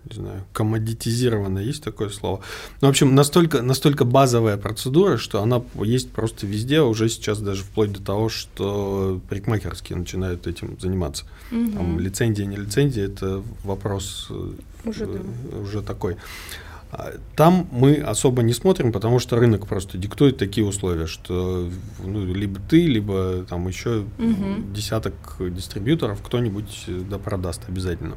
[0.10, 2.42] не знаю, коммодитизировано, есть такое слово.
[2.82, 7.64] Ну, в общем, настолько, настолько базовая процедура, что она есть просто везде, уже сейчас даже
[7.64, 11.26] вплоть до того, что парикмахерские начинают этим заниматься.
[11.52, 11.72] Угу.
[11.72, 14.52] Там, лицензия, не лицензия, это вопрос э,
[14.86, 15.20] уже, да.
[15.58, 16.18] уже такой.
[16.92, 21.68] А, там мы особо не смотрим, потому что рынок просто диктует такие условия, что
[22.04, 24.62] ну, либо ты, либо там еще угу.
[24.72, 28.16] десяток дистрибьюторов кто-нибудь да продаст обязательно.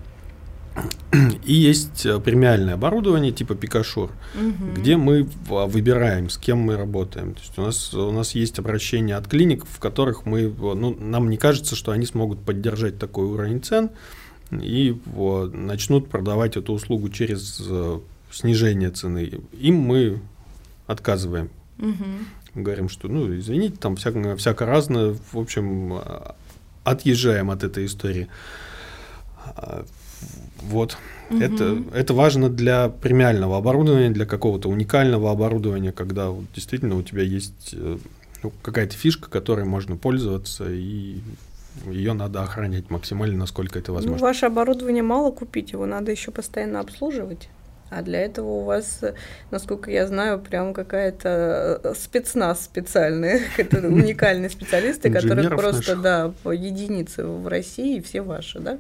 [1.45, 4.73] И есть э, премиальное оборудование типа Пикашур, угу.
[4.77, 7.33] где мы выбираем, с кем мы работаем.
[7.33, 11.31] То есть у нас, у нас есть обращения от клиник, в которых мы, ну, нам
[11.31, 13.91] не кажется, что они смогут поддержать такой уровень цен
[14.51, 14.97] и
[15.53, 19.41] начнут продавать эту услугу через э, снижение цены.
[19.53, 20.21] Им мы
[20.87, 21.51] отказываем.
[21.79, 22.63] Угу.
[22.63, 25.17] Говорим, что, ну, извините, там всяко, всяко разное.
[25.33, 26.33] В общем, э,
[26.85, 28.29] отъезжаем от этой истории.
[29.57, 29.85] А,
[30.63, 30.97] вот.
[31.31, 31.41] Угу.
[31.41, 37.23] Это, это важно для премиального оборудования, для какого-то уникального оборудования, когда вот, действительно у тебя
[37.23, 37.99] есть э,
[38.43, 41.19] ну, какая-то фишка, которой можно пользоваться, и
[41.87, 44.19] ее надо охранять максимально, насколько это возможно.
[44.19, 47.49] Ну, ваше оборудование мало купить, его надо еще постоянно обслуживать.
[47.89, 49.01] А для этого у вас,
[49.53, 56.51] насколько я знаю, прям какая-то э, спецназ специальный, это уникальные специалисты, которые просто, да, по
[56.51, 58.79] единице в России, все ваши, да?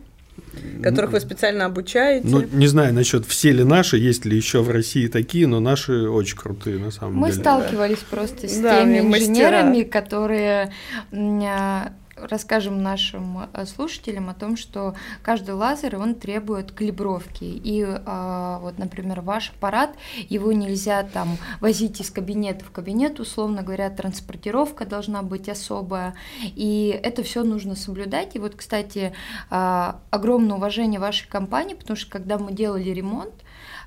[0.82, 2.26] которых вы специально обучаете?
[2.28, 6.08] Ну, не знаю насчет все ли наши, есть ли еще в России такие, но наши
[6.08, 7.38] очень крутые на самом Мы деле.
[7.38, 9.90] Мы сталкивались просто с да, теми инженерами, мастера.
[9.90, 10.72] которые
[11.12, 17.44] а, расскажем нашим э, слушателям о том, что каждый лазер, он требует калибровки.
[17.44, 19.94] И а, вот, например, ваш аппарат,
[20.28, 26.14] его нельзя там возить из кабинета в кабинет, условно говоря, транспортировка должна быть особая.
[26.42, 28.36] И это все нужно соблюдать.
[28.36, 29.12] И вот, кстати,
[29.50, 33.34] а, огромное уважение вашей компании, потому что когда мы делали ремонт,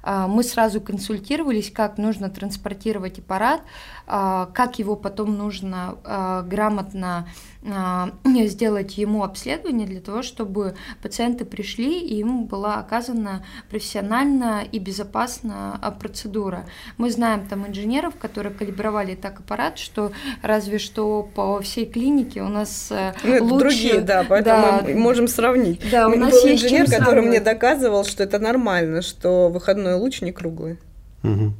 [0.01, 3.61] а, мы сразу консультировались, как нужно транспортировать аппарат,
[4.09, 5.95] как его потом нужно
[6.47, 7.27] грамотно
[7.67, 8.11] а,
[8.47, 15.77] сделать ему обследование для того, чтобы пациенты пришли и ему была оказана профессиональная и безопасная
[15.81, 16.65] а, процедура.
[16.97, 22.47] Мы знаем там инженеров, которые калибровали так аппарат, что разве что по всей клинике у
[22.47, 23.59] нас э, ну, лучше...
[23.59, 25.81] Другие, да, поэтому да, мы можем сравнить.
[25.91, 27.27] Да, у нас был есть инженер, который сравнивать.
[27.27, 30.77] мне доказывал, что это нормально, что выходной луч не круглый.
[31.23, 31.53] Угу.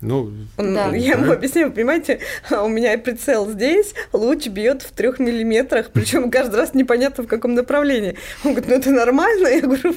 [0.00, 0.94] Ну, да.
[0.94, 6.56] Я ему объясняю, понимаете, у меня прицел здесь, луч бьет в трех миллиметрах, причем каждый
[6.56, 8.16] раз непонятно в каком направлении.
[8.44, 9.48] Он говорит, ну это нормально?
[9.48, 9.94] Я говорю,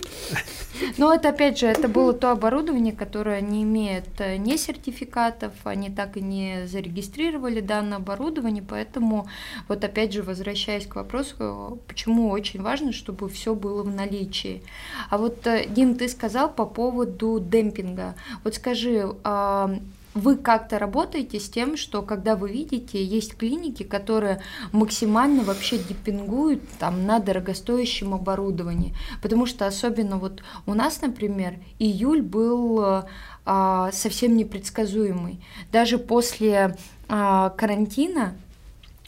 [0.97, 5.89] но это, опять же, это было то оборудование, которое не имеет э, ни сертификатов, они
[5.89, 9.27] так и не зарегистрировали данное оборудование, поэтому
[9.67, 14.63] вот опять же, возвращаясь к вопросу, почему очень важно, чтобы все было в наличии.
[15.09, 18.15] А вот, э, Дим, ты сказал по поводу демпинга.
[18.43, 19.75] Вот скажи, а,
[20.13, 26.61] вы как-то работаете с тем, что когда вы видите, есть клиники, которые максимально вообще депингуют
[26.79, 33.03] там на дорогостоящем оборудовании, потому что особенно вот у нас, например, июль был
[33.45, 35.39] а, совсем непредсказуемый.
[35.71, 36.77] Даже после
[37.09, 38.35] а, карантина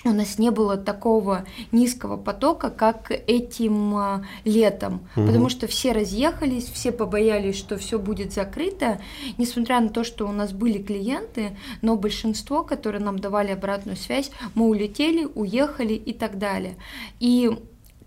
[0.06, 5.28] у нас не было такого низкого потока, как этим а, летом, угу.
[5.28, 9.00] потому что все разъехались, все побоялись, что все будет закрыто,
[9.38, 14.32] несмотря на то, что у нас были клиенты, но большинство, которые нам давали обратную связь,
[14.54, 16.76] мы улетели, уехали и так далее.
[17.20, 17.52] И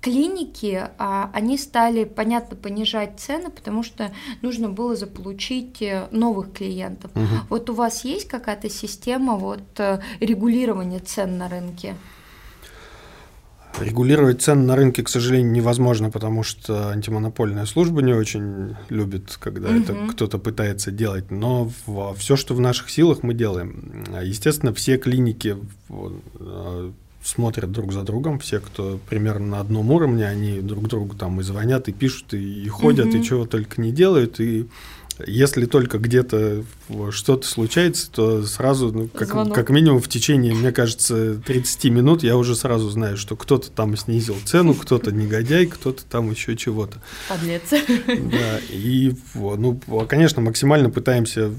[0.01, 7.11] клиники, а, они стали, понятно, понижать цены, потому что нужно было заполучить э, новых клиентов.
[7.15, 7.47] Угу.
[7.51, 11.95] Вот у вас есть какая-то система вот, э, регулирования цен на рынке?
[13.81, 19.69] Регулировать цены на рынке, к сожалению, невозможно, потому что антимонопольная служба не очень любит, когда
[19.69, 19.79] угу.
[19.79, 21.31] это кто-то пытается делать.
[21.31, 21.71] Но
[22.17, 24.05] все, что в наших силах, мы делаем.
[24.23, 25.57] Естественно, все клиники
[25.91, 26.91] э,
[27.29, 31.43] смотрят друг за другом, все, кто примерно на одном уровне, они друг другу там и
[31.43, 33.21] звонят, и пишут, и, и ходят, mm-hmm.
[33.21, 34.67] и чего только не делают, и
[35.27, 36.65] если только где-то
[37.11, 42.37] что-то случается, то сразу, ну, как, как минимум в течение, мне кажется, 30 минут я
[42.37, 47.03] уже сразу знаю, что кто-то там снизил цену, кто-то негодяй, кто-то там еще чего-то.
[47.29, 47.63] Подлец.
[48.07, 51.53] Да, и, ну, конечно, максимально пытаемся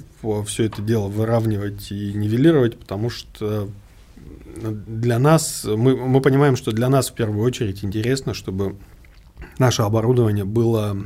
[0.45, 3.69] все это дело выравнивать и нивелировать, потому что
[4.55, 8.75] для нас, мы, мы понимаем, что для нас в первую очередь интересно, чтобы
[9.57, 10.97] наше оборудование было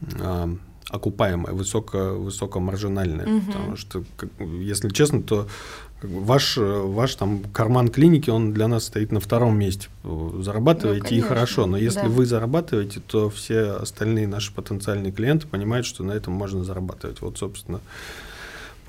[0.00, 0.56] э,
[0.90, 3.26] окупаемое, высоко, высокомаржинальное.
[3.26, 3.46] Угу.
[3.46, 5.46] Потому что, как, если честно, то
[6.02, 9.88] ваш, ваш там карман клиники, он для нас стоит на втором месте.
[10.02, 12.08] Зарабатываете ну, и хорошо, но если да.
[12.08, 17.20] вы зарабатываете, то все остальные наши потенциальные клиенты понимают, что на этом можно зарабатывать.
[17.20, 17.80] Вот, собственно,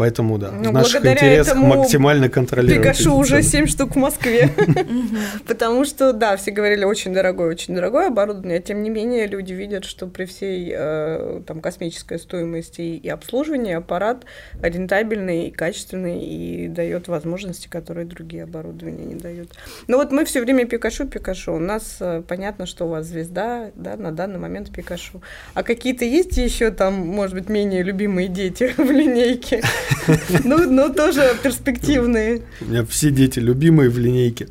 [0.01, 2.81] Поэтому, да, Но в наших интересах максимально контролировать.
[2.81, 4.49] Пикашу уже 7 штук в Москве.
[5.47, 9.85] Потому что, да, все говорили, очень дорогое, очень дорогое оборудование, тем не менее люди видят,
[9.85, 14.25] что при всей э, там космической стоимости и обслуживания аппарат
[14.59, 19.51] рентабельный и качественный и дает возможности, которые другие оборудования не дают.
[19.87, 21.53] Но вот мы все время Пикашу, Пикашу.
[21.53, 25.21] У нас э, понятно, что у вас звезда, да, на данный момент Пикашу.
[25.53, 29.61] А какие-то есть еще там, может быть, менее любимые дети в линейке?
[30.43, 32.41] Ну, ну, тоже перспективные.
[32.61, 34.47] У меня все дети любимые в линейке.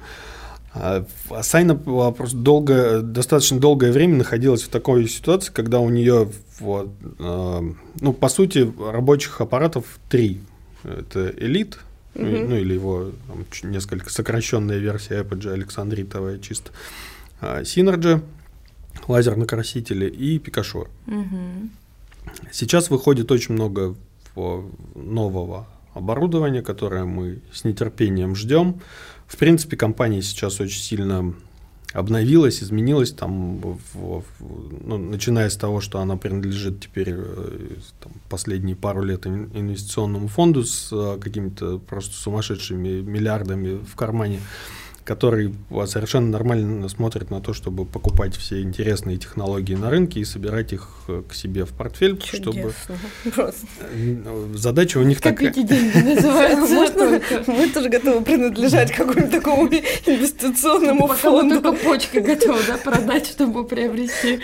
[0.73, 6.31] А, а Сайна просто долго, достаточно долгое время находилась в такой ситуации, когда у нее,
[6.61, 7.63] вот, а,
[8.01, 10.41] ну, по сути, рабочих аппаратов три.
[10.85, 11.79] Это Элит,
[12.15, 12.25] угу.
[12.25, 16.71] ну, или его там, несколько сокращенная версия Apogee Александритовая чисто,
[17.41, 18.23] Synergy,
[19.09, 20.89] лазерно-красители и Пикашор.
[21.07, 21.69] Угу.
[22.53, 23.97] Сейчас выходит очень много
[24.95, 28.81] нового оборудования, которое мы с нетерпением ждем.
[29.27, 31.35] В принципе, компания сейчас очень сильно
[31.93, 34.25] обновилась, изменилась, там, в, в,
[34.85, 40.63] ну, начиная с того, что она принадлежит теперь э, там, последние пару лет инвестиционному фонду
[40.65, 44.41] с э, какими-то просто сумасшедшими миллиардами в кармане
[45.11, 45.53] который
[45.87, 50.89] совершенно нормально смотрит на то, чтобы покупать все интересные технологии на рынке и собирать их
[51.09, 52.53] э, к себе в портфель, Чудесно.
[52.53, 52.73] чтобы
[53.35, 53.67] Просто.
[53.93, 55.53] Э, задача у них такая.
[55.53, 57.43] деньги называется.
[57.49, 61.57] Мы тоже готовы принадлежать какому-то такому инвестиционному фонду.
[61.57, 64.39] Пока мы только почкой готовы продать, чтобы приобрести.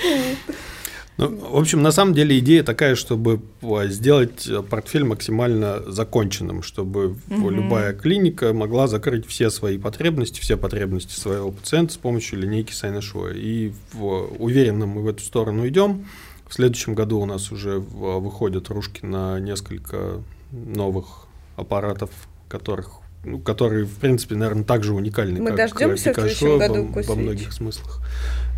[1.19, 3.41] Ну, в общем, на самом деле идея такая, чтобы
[3.85, 7.51] сделать портфель максимально законченным, чтобы угу.
[7.51, 13.31] любая клиника могла закрыть все свои потребности, все потребности своего пациента с помощью линейки Сайнашуа.
[13.33, 16.07] И уверенно мы в эту сторону идем.
[16.49, 21.27] В следующем году у нас уже выходят ружки на несколько новых
[21.57, 22.11] аппаратов,
[22.49, 26.85] которых ну, которые, в принципе, наверное, также уникальны, Мы как дождемся Пикашо в следующем году
[26.85, 28.01] во, во многих смыслах.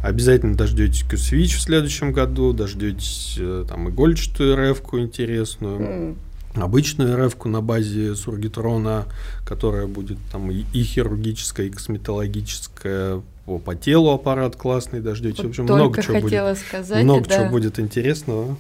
[0.03, 5.81] Обязательно дождетесь Q-Switch в следующем году, дождетесь э, там игольчатую рф интересную.
[5.81, 6.17] Mm.
[6.55, 9.07] Обычную рф на базе сургитрона,
[9.45, 15.39] которая будет там и, и хирургическая, и косметологическая, по, по телу аппарат классный, дождетесь.
[15.39, 16.59] Вот в общем, много чего будет.
[16.59, 17.37] Сказать, много да.
[17.37, 18.57] чего будет интересного.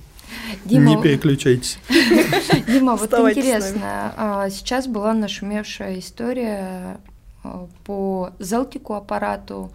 [0.64, 1.79] Дима, не переключайтесь.
[2.66, 6.98] Дима, вот интересно, а, сейчас была нашумевшая история
[7.85, 9.70] по Зелтику аппарату,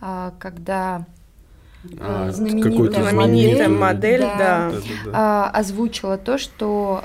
[0.00, 1.06] а, когда
[2.00, 4.70] а, знаменитая, знаменитая модель, модель да, да.
[4.70, 7.04] Да, да, озвучила то, что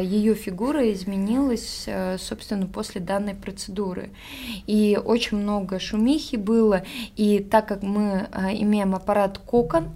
[0.00, 4.10] ее фигура изменилась, э, собственно, после данной процедуры.
[4.66, 6.82] И очень много шумихи было.
[7.16, 9.90] И так как мы имеем аппарат Кокон,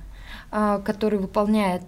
[0.50, 1.84] который выполняет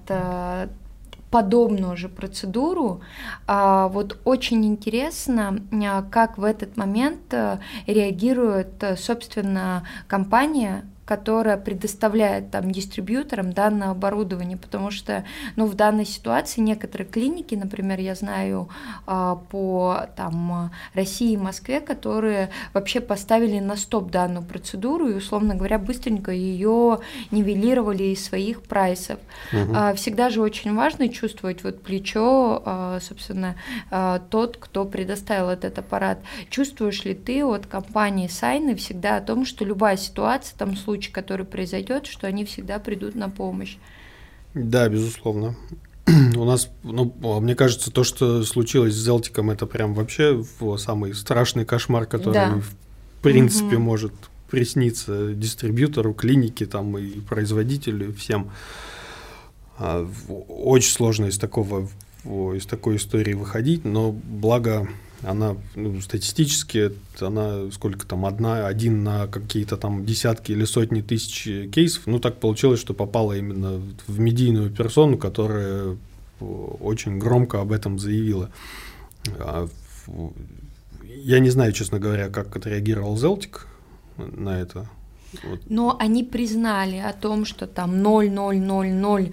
[1.31, 3.01] подобную же процедуру.
[3.47, 11.57] А, вот очень интересно, а, как в этот момент э, реагирует, э, собственно, компания, которая
[11.57, 15.25] предоставляет там дистрибьюторам данное оборудование, потому что,
[15.57, 18.69] ну, в данной ситуации некоторые клиники, например, я знаю
[19.07, 25.55] а, по там России и Москве, которые вообще поставили на стоп данную процедуру и, условно
[25.55, 26.99] говоря, быстренько ее
[27.31, 29.19] нивелировали из своих прайсов.
[29.55, 29.97] Угу.
[29.97, 33.55] Всегда же очень важно чувствовать вот плечо, а, собственно,
[34.29, 36.19] тот, кто предоставил этот аппарат.
[36.51, 41.13] Чувствуешь ли ты от компании Сайны всегда о том, что любая ситуация, там случай случай,
[41.13, 43.77] который произойдет, что они всегда придут на помощь.
[44.55, 45.55] Да, безусловно.
[46.37, 50.43] У нас, ну, мне кажется, то, что случилось с Зелтиком, это прям вообще
[50.77, 52.61] самый страшный кошмар, который, да.
[52.61, 53.85] в принципе, угу.
[53.85, 54.13] может
[54.51, 58.51] присниться дистрибьютору, клинике там и производителю, всем.
[59.79, 60.09] А,
[60.49, 61.89] очень сложно из такого
[62.25, 64.89] из такой истории выходить, но благо
[65.23, 71.45] она ну, статистически, она сколько там, одна, один на какие-то там десятки или сотни тысяч
[71.73, 75.97] кейсов, ну так получилось, что попала именно в медийную персону, которая
[76.41, 78.51] очень громко об этом заявила.
[79.39, 79.69] А
[81.05, 83.67] я не знаю, честно говоря, как отреагировал Зелтик
[84.17, 84.89] на это.
[85.43, 85.61] Вот.
[85.69, 89.33] Но они признали о том, что там 0,000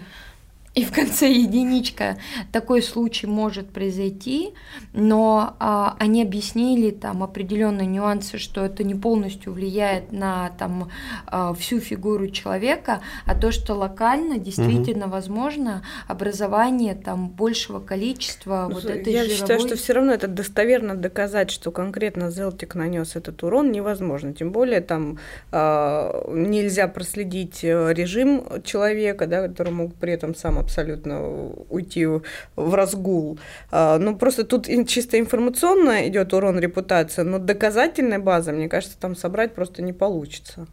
[0.76, 2.18] и в конце единичка.
[2.52, 4.54] Такой случай может произойти,
[4.94, 10.92] но а, они объяснили там определенные нюансы, что это не полностью влияет на там
[11.28, 15.14] а, всю фигуру человека, а то, что локально действительно угу.
[15.14, 19.38] возможно образование там большего количества ну, вот этой Я жировой...
[19.38, 24.34] считаю, что все равно это достоверно доказать, что конкретно Зелтик нанес этот урон невозможно.
[24.34, 25.20] Тем более там
[25.52, 31.22] а, нельзя проследить э, режим человека, да, который мог при этом сам абсолютно
[31.70, 33.40] уйти в разгул.
[33.72, 39.16] А, ну, просто тут чисто информационно идет урон репутации, но доказательной базы, мне кажется, там
[39.16, 40.68] собрать просто не получится.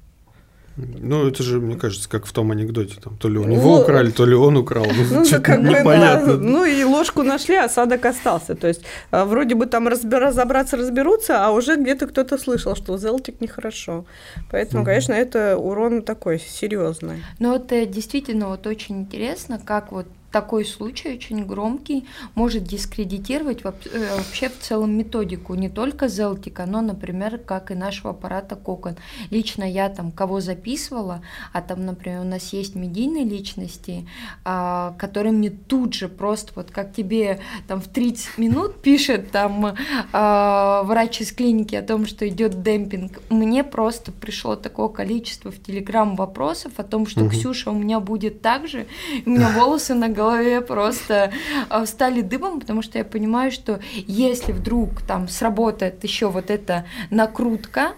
[0.77, 3.83] Ну, это же, мне кажется, как в том анекдоте, там, то ли у него ну,
[3.83, 6.37] украли, то ли он украл, ну, ну как бы, непонятно.
[6.37, 6.43] Да.
[6.43, 8.55] Ну, и ложку нашли, а осадок остался.
[8.55, 13.41] То есть, а, вроде бы там разобраться, разберутся, а уже где-то кто-то слышал, что Зелтик
[13.41, 14.07] нехорошо.
[14.51, 14.87] Поэтому, угу.
[14.87, 17.23] конечно, это урон такой серьезный.
[17.39, 24.16] Но это действительно вот очень интересно, как вот такой случай очень громкий может дискредитировать э,
[24.16, 28.97] вообще в целом методику не только Зелтика, но, например, как и нашего аппарата Кокон.
[29.31, 34.09] Лично я там кого записывала, а там, например, у нас есть медийные личности,
[34.45, 39.75] а, которые мне тут же просто вот как тебе там в 30 минут пишет там
[40.12, 45.62] а, врач из клиники о том, что идет демпинг, мне просто пришло такое количество в
[45.62, 47.31] Телеграм вопросов о том, что угу.
[47.31, 48.87] Ксюша у меня будет так же,
[49.27, 51.33] у меня волосы на голове голове просто
[51.69, 56.85] а, стали дыбом, потому что я понимаю, что если вдруг там сработает еще вот эта
[57.11, 57.93] накрутка,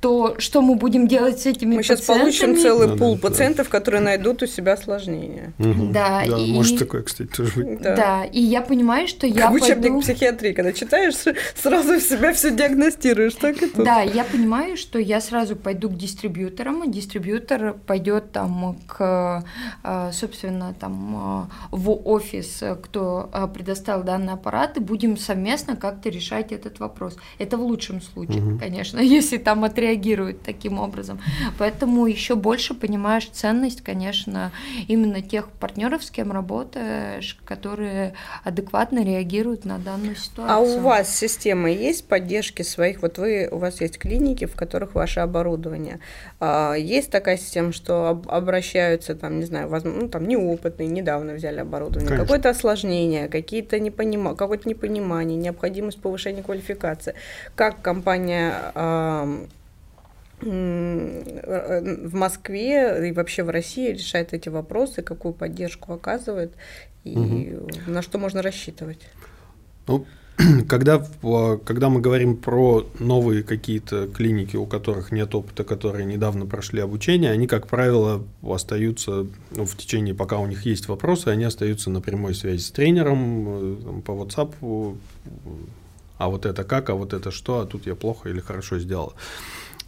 [0.00, 2.24] то что мы будем делать с этими мы пациентами?
[2.24, 3.78] Мы сейчас получим целый пул да, пациентов, да.
[3.78, 5.52] которые найдут у себя осложнения.
[5.58, 5.92] Угу.
[5.92, 6.52] Да, да и...
[6.52, 7.82] может такое, кстати, тоже быть.
[7.82, 7.96] Да.
[7.96, 10.00] да, и я понимаю, что я как учебник пойду...
[10.00, 11.14] психиатрии, когда читаешь,
[11.54, 13.84] сразу в себя все диагностируешь, так и тут.
[13.84, 19.44] Да, я понимаю, что я сразу пойду к дистрибьюторам, и дистрибьютор пойдет там к,
[19.82, 26.08] а, собственно, там а, в офис, кто а, предоставил данный аппарат, и будем совместно как-то
[26.08, 27.16] решать этот вопрос.
[27.38, 28.58] Это в лучшем случае, угу.
[28.58, 31.20] конечно, если там отреагируют реагируют таким образом.
[31.58, 34.52] Поэтому еще больше понимаешь ценность, конечно,
[34.88, 40.56] именно тех партнеров, с кем работаешь, которые адекватно реагируют на данную ситуацию.
[40.56, 43.02] А у вас система есть поддержки своих?
[43.02, 46.00] Вот вы, у вас есть клиники, в которых ваше оборудование.
[46.38, 51.60] А, есть такая система, что обращаются, там, не знаю, возможно, ну, там, неопытные, недавно взяли
[51.60, 54.34] оборудование, какое-то осложнение, какие-то непонима...
[54.34, 57.14] какое-то непонимание, необходимость повышения квалификации.
[57.54, 58.54] Как компания
[60.42, 66.52] в Москве и вообще в России решает эти вопросы, какую поддержку оказывает
[67.04, 67.68] и угу.
[67.86, 69.00] на что можно рассчитывать?
[69.86, 70.06] Ну,
[70.68, 71.04] когда,
[71.64, 77.30] когда мы говорим про новые какие-то клиники, у которых нет опыта, которые недавно прошли обучение,
[77.30, 82.00] они, как правило, остаются ну, в течение, пока у них есть вопросы, они остаются на
[82.00, 84.96] прямой связи с тренером э, по WhatsApp,
[86.18, 89.14] а вот это как, а вот это что, а тут я плохо или хорошо сделал.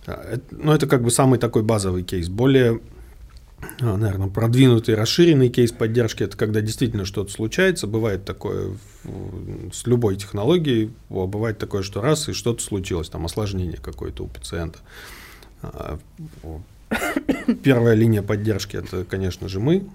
[0.06, 2.28] А, ну, это как бы самый такой базовый кейс.
[2.28, 2.80] Более
[3.80, 7.86] а, наверное, продвинутый, расширенный кейс поддержки– это когда действительно что-то случается.
[7.86, 8.76] Бывает такое
[9.72, 14.80] с любой технологией, бывает такое, что раз и что-то случилось, там осложнение какое-то у пациента.
[15.62, 15.98] А,
[17.62, 19.86] первая линия поддержки– это, конечно же, мы,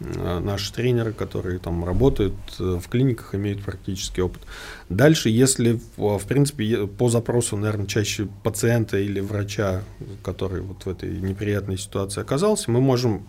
[0.00, 4.42] наши тренеры, которые там работают э, в клиниках, имеют практический опыт.
[4.88, 9.82] Дальше, если, в принципе, по запросу, наверное, чаще пациента или врача,
[10.22, 13.26] который вот в этой неприятной ситуации оказался, мы можем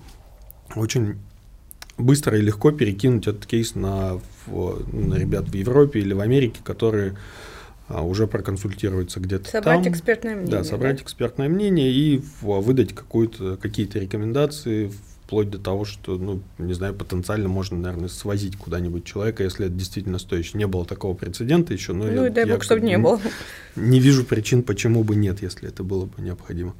[0.75, 1.17] очень
[1.97, 7.17] быстро и легко перекинуть этот кейс на, на ребят в Европе или в Америке, которые
[7.89, 9.91] уже проконсультируются где-то собрать там.
[9.91, 10.51] экспертное мнение.
[10.51, 11.03] Да, собрать да?
[11.03, 14.91] экспертное мнение и выдать какие-то рекомендации
[15.31, 19.75] вплоть до того, что, ну, не знаю, потенциально можно, наверное, свозить куда-нибудь человека, если это
[19.75, 20.57] действительно стоящий.
[20.57, 23.17] Не было такого прецедента еще, но ну, я, и дай бог, чтобы не было.
[23.77, 26.75] Не вижу причин, почему бы нет, если это было бы необходимо.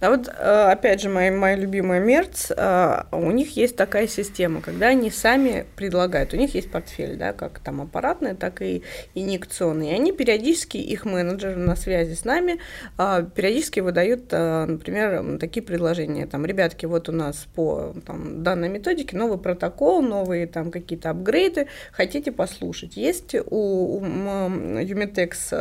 [0.00, 0.32] Да вот, э,
[0.70, 5.66] опять же, моя, моя любимая Мерц, э, у них есть такая система, когда они сами
[5.76, 8.82] предлагают, у них есть портфель, да, как там аппаратный, так и
[9.14, 12.58] инъекционный, и они периодически, их менеджеры на связи с нами,
[12.96, 19.16] э, периодически выдают, например, такие предложения, там, ребятки, вот у нас по там, данной методике
[19.16, 22.96] новый протокол, новые там какие-то апгрейды, хотите послушать.
[22.96, 25.52] Есть у, у Юмитекс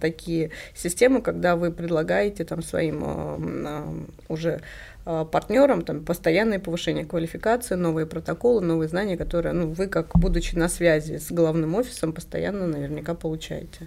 [0.00, 4.60] такие системы, когда вы предлагаете там своим уже
[5.08, 10.56] а, партнерам там постоянное повышение квалификации, новые протоколы, новые знания, которые ну, вы, как будучи
[10.56, 13.86] на связи с главным офисом, постоянно наверняка получаете.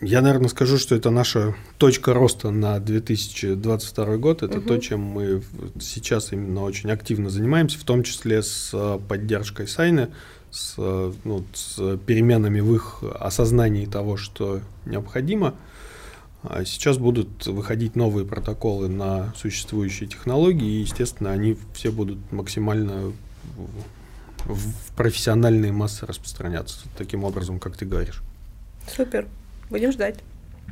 [0.00, 4.42] Я, наверное, скажу, что это наша точка роста на 2022 год.
[4.42, 4.68] Это угу.
[4.68, 5.42] то, чем мы
[5.80, 10.10] сейчас именно очень активно занимаемся, в том числе с а, поддержкой Сайны,
[10.50, 15.54] с, ну, с переменами в их осознании того, что необходимо.
[16.42, 23.12] А сейчас будут выходить новые протоколы на существующие технологии, и, естественно, они все будут максимально
[24.44, 28.22] в профессиональные массы распространяться таким образом, как ты говоришь.
[28.94, 29.26] Супер.
[29.70, 30.16] Будем ждать.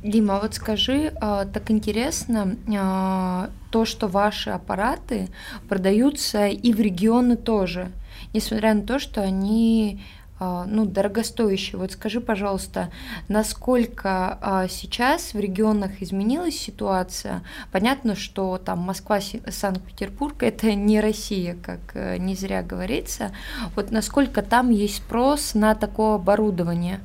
[0.02, 5.28] Дима, вот скажи, а, так интересно, а, то, что ваши аппараты
[5.68, 7.92] продаются и в регионы тоже,
[8.34, 10.02] несмотря на то, что они
[10.40, 11.78] а, ну, дорогостоящие.
[11.78, 12.90] Вот скажи, пожалуйста,
[13.28, 17.44] насколько сейчас в регионах изменилась ситуация?
[17.70, 23.30] Понятно, что там Москва, Санкт-Петербург– это не Россия, как э, не зря говорится.
[23.76, 26.98] Вот насколько там есть спрос на такое оборудование,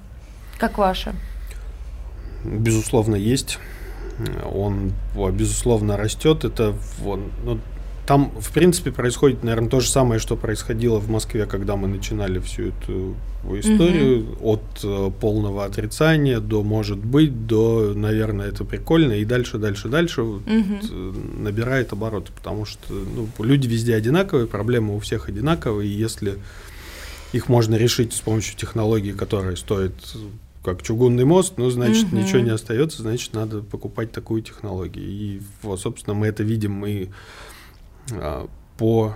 [0.57, 1.13] как ваше?
[2.43, 3.59] Безусловно, есть.
[4.51, 6.43] Он, безусловно, растет.
[6.43, 6.75] Это
[7.43, 7.59] ну,
[8.07, 12.39] там, в принципе, происходит, наверное, то же самое, что происходило в Москве, когда мы начинали
[12.39, 13.15] всю эту
[13.59, 14.31] историю.
[14.31, 14.49] Угу.
[14.49, 19.11] От э, полного отрицания до может быть, до, наверное, это прикольно.
[19.11, 20.41] И дальше, дальше, дальше угу.
[20.45, 22.31] вот, э, набирает обороты.
[22.31, 25.89] Потому что ну, люди везде одинаковые, проблемы у всех одинаковые.
[25.89, 26.37] И если
[27.33, 29.93] их можно решить с помощью технологии, которая стоит
[30.67, 32.17] как чугунный мост, ну, значит, угу.
[32.17, 35.05] ничего не остается, значит, надо покупать такую технологию.
[35.05, 37.07] И, вот, собственно, мы это видим и
[38.11, 39.15] а, по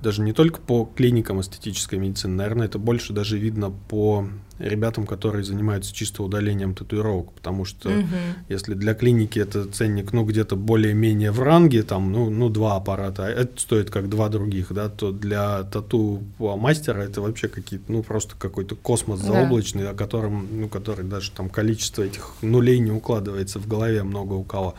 [0.00, 4.26] даже не только по клиникам эстетической медицины, наверное, это больше даже видно по
[4.58, 8.06] ребятам, которые занимаются чисто удалением татуировок, потому что угу.
[8.48, 13.26] если для клиники это ценник, ну, где-то более-менее в ранге, там, ну, ну, два аппарата,
[13.26, 18.34] а это стоит как два других, да, то для тату-мастера это вообще какие-то, ну, просто
[18.38, 19.90] какой-то космос заоблачный, да.
[19.90, 24.44] о котором, ну, который даже там количество этих нулей не укладывается в голове много у
[24.44, 24.74] кого.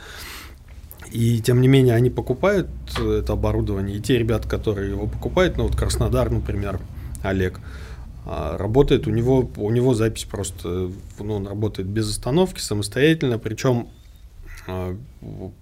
[1.11, 2.67] И тем не менее они покупают
[2.97, 6.79] это оборудование, и те ребята, которые его покупают, ну вот Краснодар, например,
[7.23, 7.86] Олег, а,
[8.27, 13.87] работает у него, у него запись просто, ну, он работает без остановки, самостоятельно, причем
[14.67, 14.97] а,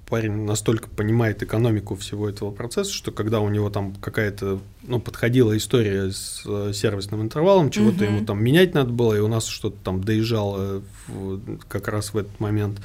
[0.09, 5.55] парень настолько понимает экономику всего этого процесса, что когда у него там какая-то, ну, подходила
[5.55, 8.16] история с э, сервисным интервалом, чего-то uh-huh.
[8.16, 12.18] ему там менять надо было, и у нас что-то там доезжало в, как раз в
[12.18, 12.82] этот момент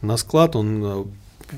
[0.00, 1.08] на склад, он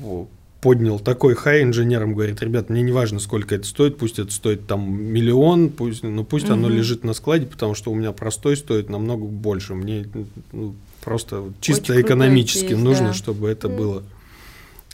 [0.03, 0.25] э,
[0.61, 4.67] поднял такой хай инженерам, говорит, ребят, мне не важно, сколько это стоит, пусть это стоит
[4.67, 6.53] там миллион, пусть, ну пусть угу.
[6.53, 9.73] оно лежит на складе, потому что у меня простой стоит намного больше.
[9.73, 10.05] Мне
[10.51, 13.13] ну, просто чисто Очень экономически есть, нужно, да.
[13.13, 13.75] чтобы это mm.
[13.75, 14.03] было.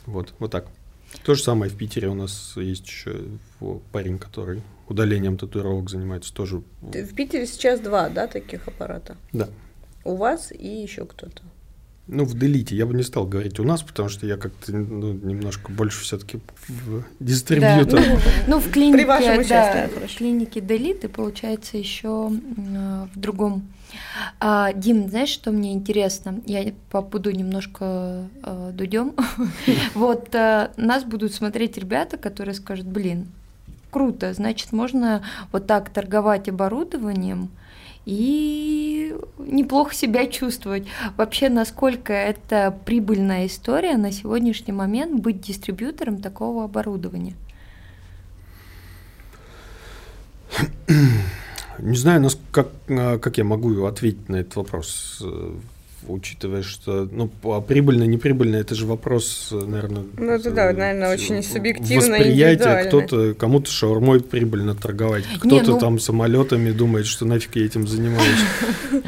[0.06, 0.66] Вот, вот так.
[1.22, 3.16] То же самое в Питере у нас есть еще
[3.92, 6.62] парень, который удалением татуировок занимается тоже.
[6.80, 9.16] В Питере сейчас два, да, таких аппарата?
[9.32, 9.48] Да.
[10.04, 11.42] У вас и еще кто-то.
[12.08, 12.74] Ну, в Делите.
[12.74, 16.40] Я бы не стал говорить у нас, потому что я как-то ну, немножко больше все-таки
[16.66, 18.00] в дистрибьютор.
[18.00, 23.68] Да, ну, ну, в клинике, да, в клинике Делиты, получается, еще в другом.
[24.40, 26.40] А, Дим, знаешь, что мне интересно?
[26.46, 29.14] Я побуду немножко э, дудем.
[29.94, 33.28] вот э, нас будут смотреть ребята, которые скажут, блин,
[33.90, 37.50] круто, значит, можно вот так торговать оборудованием,
[38.08, 40.86] и неплохо себя чувствовать.
[41.18, 47.34] Вообще, насколько это прибыльная история на сегодняшний момент быть дистрибьютором такого оборудования?
[51.78, 55.22] Не знаю, как, как я могу ответить на этот вопрос
[56.06, 57.28] учитывая, что ну,
[57.60, 62.84] прибыльно, неприбыльно, это же вопрос, наверное, ну, это, да, наверное, очень субъективно восприятие.
[62.84, 65.78] Кто-то, кому-то шаурмой прибыльно торговать, кто-то ну...
[65.78, 68.40] там самолетами думает, что нафиг я этим занимаюсь.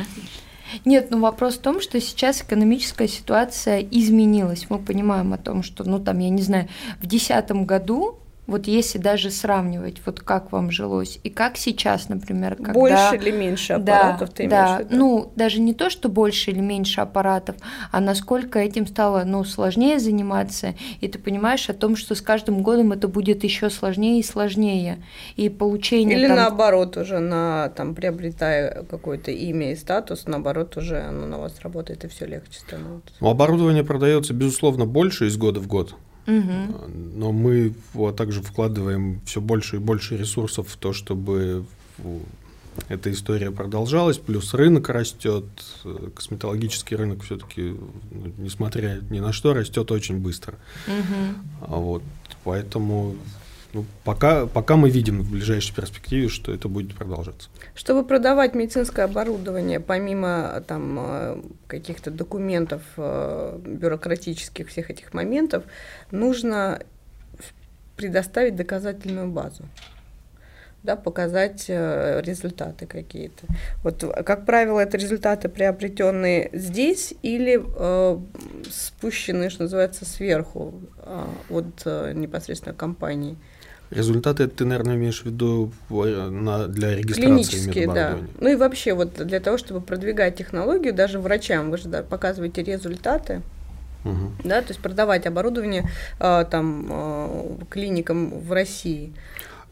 [0.84, 4.66] Нет, ну вопрос в том, что сейчас экономическая ситуация изменилась.
[4.68, 6.68] Мы понимаем о том, что, ну там, я не знаю,
[6.98, 12.56] в 2010 году вот если даже сравнивать, вот как вам жилось и как сейчас, например,
[12.56, 12.72] когда...
[12.72, 14.86] Больше или меньше аппаратов да, ты имеешь да?
[14.90, 17.56] Ну, даже не то, что больше или меньше аппаратов,
[17.92, 22.62] а насколько этим стало, ну, сложнее заниматься, и ты понимаешь о том, что с каждым
[22.62, 25.02] годом это будет еще сложнее и сложнее,
[25.36, 26.18] и получение...
[26.18, 26.36] Или там...
[26.36, 32.04] наоборот уже, на, там, приобретая какое-то имя и статус, наоборот уже оно на вас работает,
[32.04, 33.14] и все легче становится.
[33.20, 35.94] Ну, оборудование продается, безусловно, больше из года в год.
[37.14, 41.64] Но мы вот также вкладываем все больше и больше ресурсов в то, чтобы
[42.88, 45.44] эта история продолжалась, плюс рынок растет,
[46.14, 47.74] косметологический рынок все-таки,
[48.10, 50.54] ну, несмотря ни на что, растет очень быстро.
[50.86, 51.76] Угу.
[51.76, 52.02] Вот,
[52.44, 53.16] поэтому
[53.72, 57.48] ну, пока, пока мы видим в ближайшей перспективе, что это будет продолжаться.
[57.74, 65.64] Чтобы продавать медицинское оборудование, помимо там, э, каких-то документов, э, бюрократических всех этих моментов,
[66.10, 66.80] нужно
[67.96, 69.64] предоставить доказательную базу
[70.82, 73.46] да, показать э, результаты какие-то.
[73.82, 78.18] Вот, как правило, это результаты, приобретенные здесь или э,
[78.70, 83.36] спущенные, что называется, сверху э, от непосредственно компании.
[83.90, 87.94] Результаты ты, наверное, имеешь в виду на, для регистрации медоборудования?
[87.94, 88.18] да.
[88.40, 92.62] Ну и вообще, вот для того, чтобы продвигать технологию, даже врачам, вы же да, показываете
[92.62, 93.42] результаты,
[94.04, 94.30] угу.
[94.44, 99.12] да, то есть продавать оборудование э, там э, клиникам в России.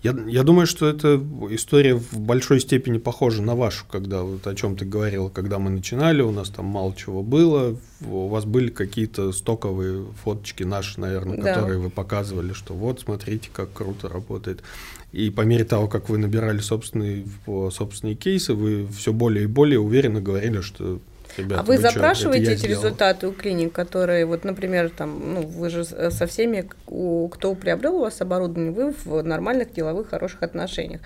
[0.03, 1.20] Я, я думаю, что эта
[1.51, 5.70] история в большой степени похожа на вашу, когда вот о чем ты говорил, когда мы
[5.70, 7.76] начинали, у нас там мало чего было,
[8.07, 11.55] у вас были какие-то стоковые фоточки наши, наверное, да.
[11.55, 14.62] которые вы показывали, что вот смотрите, как круто работает.
[15.11, 19.80] И по мере того, как вы набирали собственные, собственные кейсы, вы все более и более
[19.80, 21.01] уверенно говорили, что
[21.39, 22.82] Ребята, а вы, вы запрашиваете что, эти сделал.
[22.82, 27.97] результаты у клиник, которые, вот, например, там, ну, вы же со всеми, у, кто приобрел
[27.97, 31.01] у вас оборудование, вы в нормальных деловых хороших отношениях.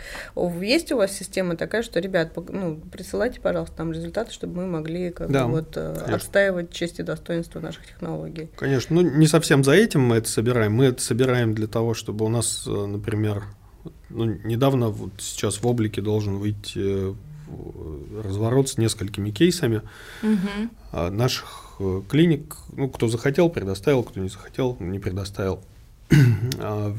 [0.60, 5.10] Есть у вас система такая, что, ребят, ну, присылайте, пожалуйста, нам результаты, чтобы мы могли
[5.10, 6.16] как да, бы, вот, э, конечно.
[6.16, 8.48] отстаивать честь и достоинство наших технологий.
[8.56, 10.74] Конечно, ну не совсем за этим мы это собираем.
[10.74, 13.44] Мы это собираем для того, чтобы у нас, э, например,
[14.08, 17.14] ну, недавно вот сейчас в облике должен выйти э,
[18.22, 19.82] разворот с несколькими кейсами
[20.22, 21.10] угу.
[21.10, 22.56] наших э, клиник.
[22.72, 25.62] Ну, кто захотел, предоставил, кто не захотел, не предоставил.
[26.58, 26.96] А,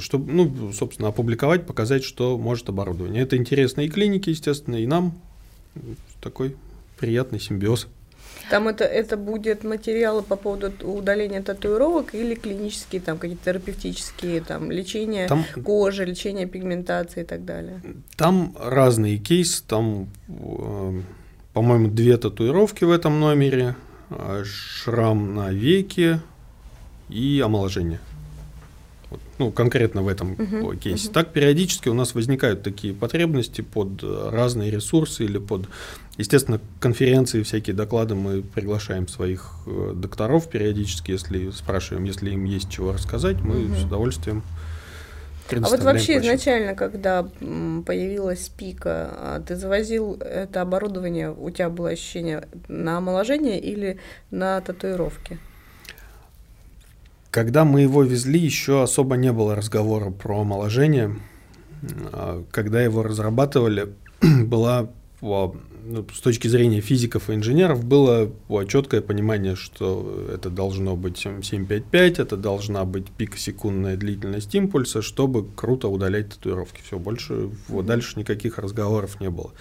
[0.00, 3.22] Чтобы, ну, собственно, опубликовать, показать, что может оборудование.
[3.22, 5.12] Это интересно и клинике, естественно, и нам.
[6.22, 6.56] Такой
[6.98, 7.88] приятный симбиоз.
[8.50, 14.70] Там это, это будет материалы по поводу удаления татуировок или клинические, там какие-то терапевтические, там
[14.70, 17.80] лечение там, кожи, лечение пигментации и так далее.
[18.16, 21.00] Там разные кейсы, там, э,
[21.52, 23.76] по-моему, две татуировки в этом номере,
[24.10, 26.20] э, шрам на веке
[27.08, 28.00] и омоложение
[29.42, 31.08] ну, конкретно в этом uh-huh, кейсе.
[31.08, 31.12] Uh-huh.
[31.12, 35.68] Так периодически у нас возникают такие потребности под разные ресурсы или под,
[36.16, 38.14] естественно, конференции, всякие доклады.
[38.14, 43.80] Мы приглашаем своих э, докторов периодически, если спрашиваем, если им есть чего рассказать, мы uh-huh.
[43.80, 44.42] с удовольствием
[45.50, 46.24] а вот вообще площадь.
[46.24, 53.60] изначально, когда появилась пика, а ты завозил это оборудование, у тебя было ощущение на омоложение
[53.60, 53.98] или
[54.30, 55.38] на татуировки?
[57.32, 61.16] Когда мы его везли, еще особо не было разговора про омоложение.
[62.12, 64.90] А, когда его разрабатывали, была
[65.22, 68.30] ну, с точки зрения физиков и инженеров было
[68.68, 75.88] четкое понимание, что это должно быть 755, это должна быть пикосекундная длительность импульса, чтобы круто
[75.88, 76.82] удалять татуировки.
[76.82, 79.52] Все, больше, вот, дальше никаких разговоров не было.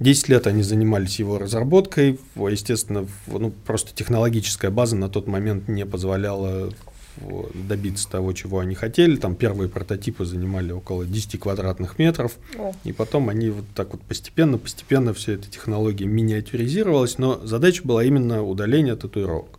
[0.00, 2.18] 10 лет они занимались его разработкой.
[2.36, 6.72] Естественно, ну, просто технологическая база на тот момент не позволяла
[7.52, 9.16] добиться того, чего они хотели.
[9.16, 12.36] Там первые прототипы занимали около 10 квадратных метров.
[12.56, 12.72] О.
[12.84, 17.18] И потом они вот так вот постепенно, постепенно все эта технология миниатюризировалась.
[17.18, 19.58] Но задача была именно удаление татуировок.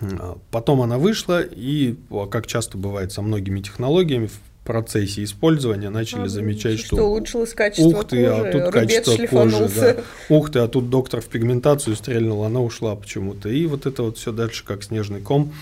[0.00, 1.96] А, потом она вышла, и,
[2.30, 7.54] как часто бывает со многими технологиями, в процессе использования начали а, замечать, что, что улучшилось
[7.54, 9.96] качество ух ты, а кожи, а тут качество кожи, да.
[10.28, 13.48] ух ты, а тут доктор в пигментацию стрельнул, она ушла почему-то.
[13.48, 15.54] И вот это вот все дальше как снежный ком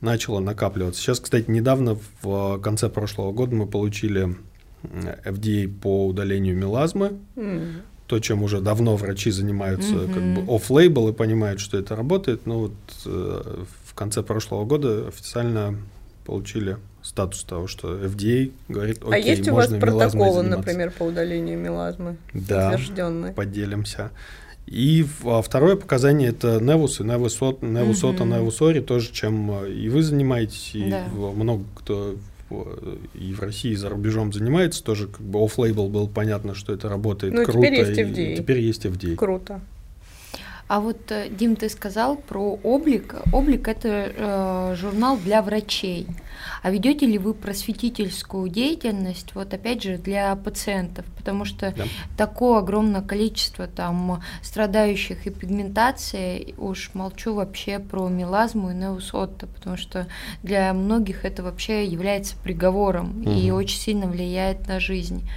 [0.00, 1.00] начало накапливаться.
[1.00, 4.36] Сейчас, кстати, недавно, в конце прошлого года, мы получили
[4.82, 7.12] FDA по удалению мелазмы.
[7.36, 7.82] Mm.
[8.06, 10.14] То, чем уже давно врачи занимаются mm-hmm.
[10.14, 12.46] как бы офф-лейбл и понимают, что это работает.
[12.46, 12.72] Но вот
[13.04, 15.76] э, в конце прошлого года официально
[16.24, 16.76] получили
[17.06, 22.16] статус того, что FDA говорит, окей, А есть у вас протоколы, например, по удалению мелазмы?
[22.34, 22.78] Да,
[23.34, 24.10] поделимся.
[24.66, 28.34] И а второе показание это Невус и Невусот, Невусота, угу.
[28.34, 31.06] Невусори, тоже чем э, и вы занимаетесь, и да.
[31.14, 32.16] много кто
[33.14, 36.88] и в России, и за рубежом занимается, тоже как бы офф-лейбл был понятно, что это
[36.88, 37.60] работает ну, круто.
[37.60, 38.32] Теперь есть FDA.
[38.32, 39.16] И теперь есть FDA.
[39.16, 39.60] Круто.
[40.68, 43.14] А вот, э, Дим, ты сказал про облик.
[43.32, 46.08] Облик это э, журнал для врачей.
[46.62, 51.06] А ведете ли вы просветительскую деятельность, вот опять же, для пациентов?
[51.16, 51.84] Потому что да.
[52.16, 59.76] такое огромное количество там страдающих и пигментацией, уж молчу вообще про мелазму и неусотто, потому
[59.76, 60.08] что
[60.42, 63.30] для многих это вообще является приговором угу.
[63.30, 65.28] и очень сильно влияет на жизнь.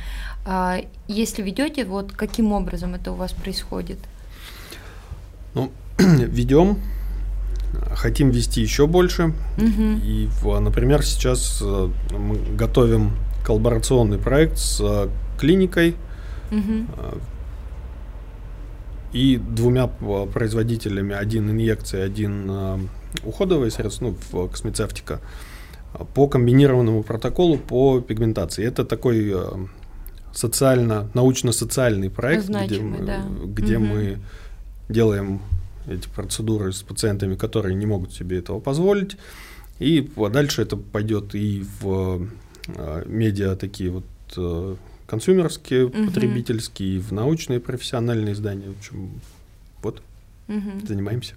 [0.46, 4.00] А если ведете, вот каким образом это у вас происходит?
[5.54, 6.80] Ну, ведем,
[7.96, 9.34] хотим вести еще больше.
[9.58, 10.00] Угу.
[10.04, 10.30] И,
[10.60, 13.12] например, сейчас э, мы готовим
[13.46, 15.96] коллаборационный проект с э, клиникой
[16.52, 17.20] угу.
[19.14, 21.16] и двумя производителями.
[21.16, 22.90] Один инъекции, один
[23.24, 25.20] уходовые средства, ну, в космецевтика,
[26.14, 28.66] по комбинированному протоколу по пигментации.
[28.66, 29.34] Это такой
[30.34, 33.22] социально, научно-социальный проект, Значимый, где, мы, да.
[33.46, 33.86] где угу.
[33.86, 34.20] мы
[34.90, 35.42] делаем
[35.88, 39.18] эти процедуры с пациентами, которые не могут себе этого позволить.
[39.80, 42.28] И дальше это пойдет и в
[42.68, 44.04] э, медиа такие вот
[44.36, 44.76] э,
[45.08, 46.08] консюмерские, угу.
[46.08, 48.68] потребительские, и в научные профессиональные издания.
[48.68, 49.12] В общем,
[49.82, 50.02] вот,
[50.48, 50.86] угу.
[50.86, 51.36] занимаемся.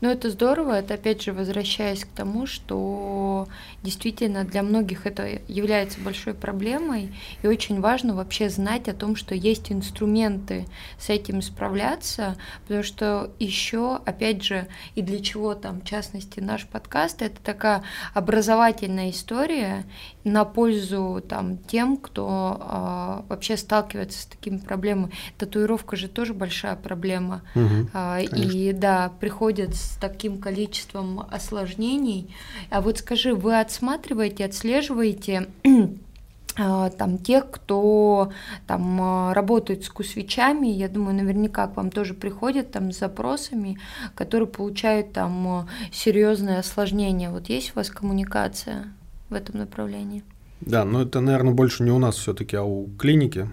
[0.00, 0.78] Ну, это здорово.
[0.78, 3.48] Это, опять же, возвращаясь к тому, что
[3.82, 9.34] действительно для многих это является большой проблемой, и очень важно вообще знать о том, что
[9.34, 10.66] есть инструменты
[10.98, 16.66] с этим справляться, потому что еще, опять же, и для чего там, в частности, наш
[16.66, 17.82] подкаст, это такая
[18.14, 19.84] образовательная история
[20.24, 25.12] на пользу там тем, кто э, вообще сталкивается с такими проблемами.
[25.38, 27.42] Татуировка же тоже большая проблема.
[27.54, 32.34] Угу, э, и да, приходят с таким количеством осложнений.
[32.70, 35.48] А вот скажи, вы отсматриваете, отслеживаете
[36.56, 38.32] а, там тех, кто
[38.66, 43.78] там а, работает с кусвичами, я думаю, наверняка к вам тоже приходят там с запросами,
[44.14, 47.30] которые получают там серьезные осложнения.
[47.30, 48.92] Вот есть у вас коммуникация
[49.30, 50.22] в этом направлении?
[50.60, 53.48] Да, но это, наверное, больше не у нас все-таки, а у клиники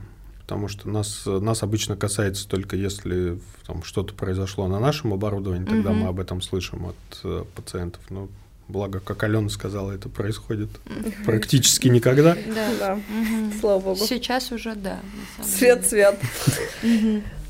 [0.48, 5.92] потому что нас, нас обычно касается только если там, что-то произошло на нашем оборудовании, тогда
[5.92, 6.00] угу.
[6.00, 8.02] мы об этом слышим от э, пациентов.
[8.10, 8.30] Но
[8.70, 10.70] благо, как Алена сказала, это происходит
[11.26, 12.38] практически никогда.
[12.56, 13.00] Да, да.
[13.60, 14.06] слава богу.
[14.06, 15.02] Сейчас уже да.
[15.44, 16.18] Свет-свет.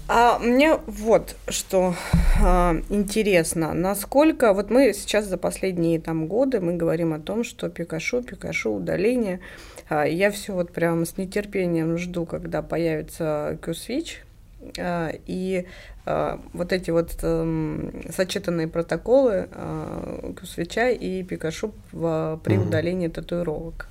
[0.10, 1.94] А мне вот что
[2.42, 7.70] а, интересно, насколько вот мы сейчас за последние там годы мы говорим о том, что
[7.70, 9.42] Пикашу, Пикашу удаление.
[9.90, 14.20] А, я все вот прям с нетерпением жду, когда появится Q-Switch,
[14.80, 15.66] а, и
[16.54, 19.48] вот эти вот эм, сочетанные протоколы
[20.36, 23.88] Q-Switch и Пикашу при удалении татуировок.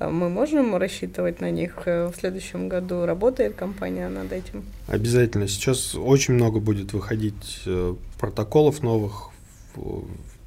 [0.00, 3.06] Мы можем рассчитывать на них э, в следующем году?
[3.06, 4.64] Работает компания над этим?
[4.86, 5.48] Обязательно.
[5.48, 9.30] Сейчас очень много будет выходить э, протоколов новых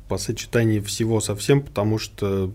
[0.08, 2.52] по сочетанию всего совсем, потому что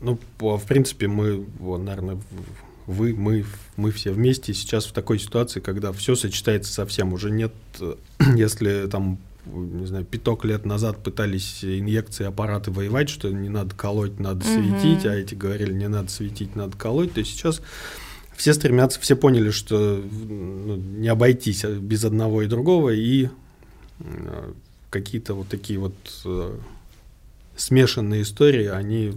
[0.00, 2.18] ну, в принципе, мы, наверное,
[2.86, 3.44] вы, мы,
[3.76, 7.12] мы все вместе сейчас в такой ситуации, когда все сочетается со всем.
[7.12, 7.52] Уже нет,
[8.36, 14.18] если там, не знаю, пяток лет назад пытались инъекции, аппараты воевать, что не надо колоть,
[14.20, 15.10] надо светить, mm-hmm.
[15.10, 17.60] а эти говорили, не надо светить, надо колоть, то сейчас
[18.36, 23.28] все стремятся, все поняли, что ну, не обойтись без одного и другого, и
[23.98, 24.52] э,
[24.90, 26.56] какие-то вот такие вот э,
[27.56, 29.12] смешанные истории, они.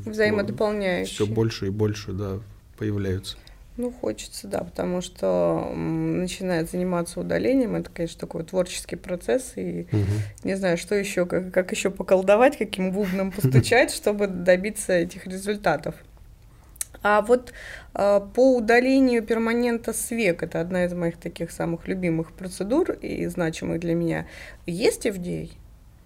[1.06, 2.40] Все больше и больше, да,
[2.78, 3.38] появляются.
[3.80, 10.02] Ну, хочется, да, потому что начинает заниматься удалением, это, конечно, такой творческий процесс, и угу.
[10.44, 15.96] не знаю, что еще, как, как еще поколдовать, каким бубном постучать, чтобы добиться этих результатов.
[17.04, 17.54] А вот
[17.96, 23.26] э, по удалению перманента с век, это одна из моих таких самых любимых процедур и
[23.28, 24.28] значимых для меня,
[24.66, 25.50] есть FDA?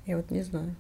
[0.06, 0.76] Я вот не знаю.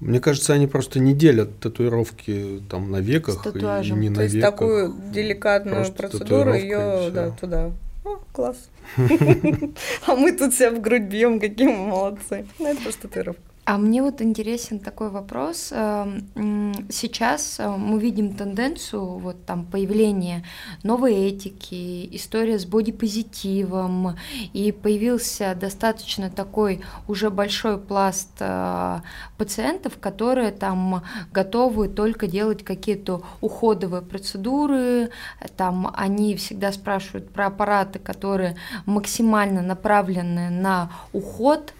[0.00, 4.34] Мне кажется, они просто не делят татуировки там на веках и не на То есть
[4.36, 4.50] веках.
[4.52, 7.72] такую деликатную просто процедуру ее да, туда.
[8.04, 8.56] О, класс.
[10.06, 12.46] А мы тут себя в грудь бьем, какие мы молодцы.
[12.58, 13.42] Ну, это просто татуировка.
[13.68, 15.68] А мне вот интересен такой вопрос.
[15.72, 20.42] Эм, сейчас э, мы видим тенденцию вот там появления
[20.84, 24.16] новой этики, история с бодипозитивом,
[24.54, 29.00] и появился достаточно такой уже большой пласт э,
[29.36, 35.10] пациентов, которые там готовы только делать какие-то уходовые процедуры,
[35.58, 38.56] там они всегда спрашивают про аппараты, которые
[38.86, 41.74] максимально направлены на уход,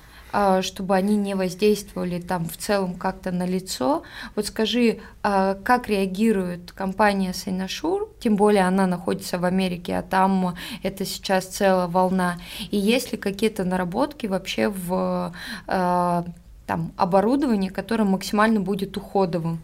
[0.62, 4.03] чтобы они не воздействовали там в целом как-то на лицо.
[4.37, 10.55] Вот скажи, а, как реагирует компания Сайнашур, тем более она находится в Америке, а там
[10.83, 12.39] это сейчас целая волна,
[12.70, 15.33] и есть ли какие-то наработки вообще в
[15.66, 16.24] а,
[16.66, 19.61] там, оборудовании, которое максимально будет уходовым?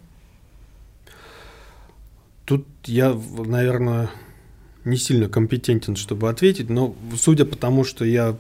[2.47, 4.11] Тут я, наверное,
[4.85, 8.37] не сильно компетентен, чтобы ответить, но судя по тому, что я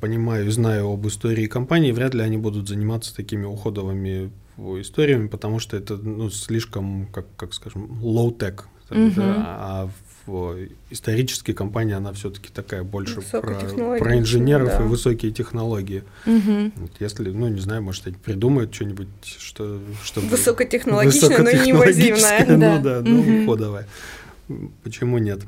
[0.00, 4.30] понимаю и знаю об истории компании, вряд ли они будут заниматься такими уходовыми
[4.80, 8.62] историями, потому что это ну, слишком, как, как скажем, low-tech.
[8.88, 9.90] Да, а
[10.26, 10.56] в,
[10.90, 14.84] исторически компания, она все-таки такая больше про, про инженеров да.
[14.84, 16.04] и высокие технологии.
[16.24, 16.72] Угу.
[16.76, 19.80] Вот если, ну, не знаю, может, они придумают что-нибудь, что...
[20.04, 22.46] что высокотехнологичное, но не инвазивное.
[22.48, 23.42] Ну да, да ну, угу.
[23.42, 23.88] уходовое.
[24.84, 25.40] Почему нет?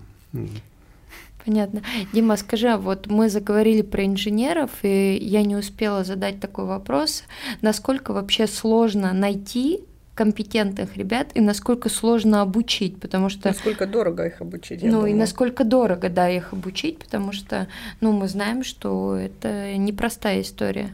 [1.45, 1.83] Понятно.
[2.13, 7.25] Дима, скажи, а вот мы заговорили про инженеров, и я не успела задать такой вопрос.
[7.63, 9.81] Насколько вообще сложно найти
[10.15, 13.51] компетентных ребят и насколько сложно обучить, потому что...
[13.51, 15.13] Насколько дорого их обучить, Ну думаю.
[15.13, 17.69] и насколько дорого, да, их обучить, потому что,
[18.01, 20.91] ну, мы знаем, что это непростая история.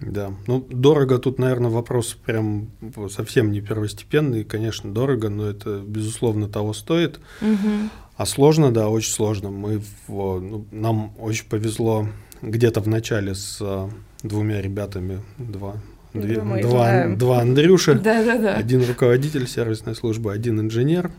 [0.00, 2.70] Да, ну дорого тут, наверное, вопрос прям
[3.10, 7.20] совсем не первостепенный, конечно, дорого, но это безусловно того стоит.
[7.42, 7.90] Угу.
[8.20, 9.48] А сложно, да, очень сложно.
[9.48, 12.06] Мы в, ну, нам очень повезло
[12.42, 13.88] где-то в начале с а,
[14.22, 15.76] двумя ребятами, два,
[16.12, 18.54] две, два, два Андрюши, да, да, да.
[18.56, 21.10] один руководитель сервисной службы, один инженер.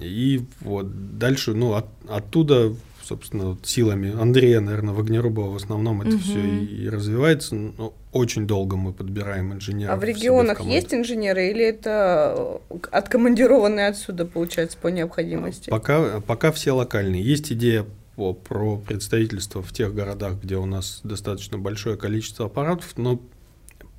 [0.00, 2.72] И вот дальше, ну, от, оттуда
[3.08, 6.18] собственно, вот силами Андрея, наверное, Вагнерубова в основном это угу.
[6.18, 7.54] все и, и развивается.
[7.54, 9.94] Но очень долго мы подбираем инженеров.
[9.94, 15.70] А в регионах в есть инженеры или это откомандированные отсюда, получается, по необходимости?
[15.70, 17.22] Пока, пока все локальные.
[17.22, 17.86] Есть идея
[18.16, 23.20] по, про представительство в тех городах, где у нас достаточно большое количество аппаратов, но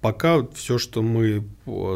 [0.02, 1.44] пока все, что мы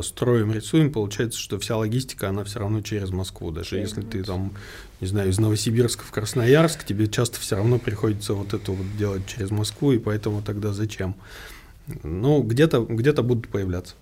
[0.04, 3.52] строим, рисуем, получается, что вся логистика, она все равно через Москву.
[3.52, 4.54] Даже если ты там,
[5.02, 9.26] не знаю, из Новосибирска в Красноярск, тебе часто все равно приходится вот это вот делать
[9.28, 11.16] через Москву, и поэтому тогда зачем?
[12.04, 13.96] Ну, где-то где будут появляться.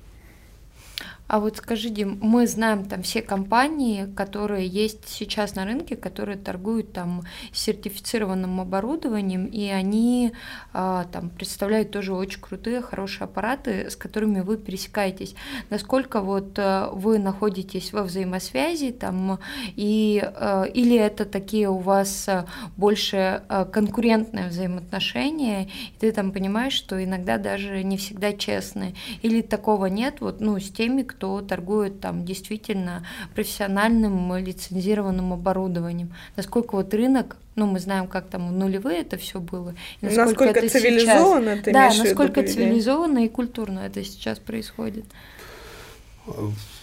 [1.32, 6.38] А вот скажи, Дим, мы знаем там все компании, которые есть сейчас на рынке, которые
[6.38, 7.22] торгуют там
[7.54, 10.34] сертифицированным оборудованием, и они
[10.74, 15.34] а, там представляют тоже очень крутые, хорошие аппараты, с которыми вы пересекаетесь.
[15.70, 19.40] Насколько вот а, вы находитесь во взаимосвязи там,
[19.78, 22.28] и, а, или это такие у вас
[22.76, 29.42] больше а, конкурентные взаимоотношения, и ты там понимаешь, что иногда даже не всегда честны, или
[29.42, 33.06] такого нет, вот, ну, с теми, кто кто торгует там действительно
[33.36, 36.14] профессиональным лицензированным оборудованием.
[36.36, 39.76] Насколько вот рынок ну, мы знаем, как там в нулевые это все было.
[40.00, 45.06] И насколько, насколько это цивилизованно сейчас, ты Да, насколько цивилизованно и культурно это сейчас происходит.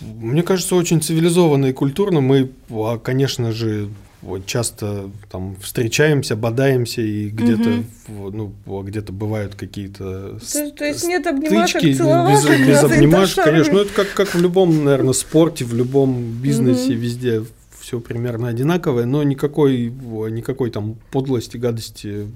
[0.01, 2.21] Мне кажется, очень цивилизованно и культурно.
[2.21, 3.89] Мы, а, конечно же,
[4.23, 8.53] вот часто там встречаемся, бодаемся и где-то угу.
[8.67, 13.81] ну где-то бывают какие-то то, то есть нет обнимашек, стычки, без, без обнимашек, конечно, ну
[13.81, 17.01] это как как в любом, наверное, спорте, в любом бизнесе, угу.
[17.01, 17.45] везде
[17.79, 22.27] все примерно одинаковое, но никакой никакой там подлости, гадости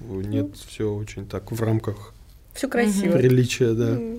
[0.00, 0.54] нет, ну.
[0.68, 2.12] все очень так в рамках
[2.54, 3.92] все красиво, приличия, да.
[3.92, 4.18] Угу.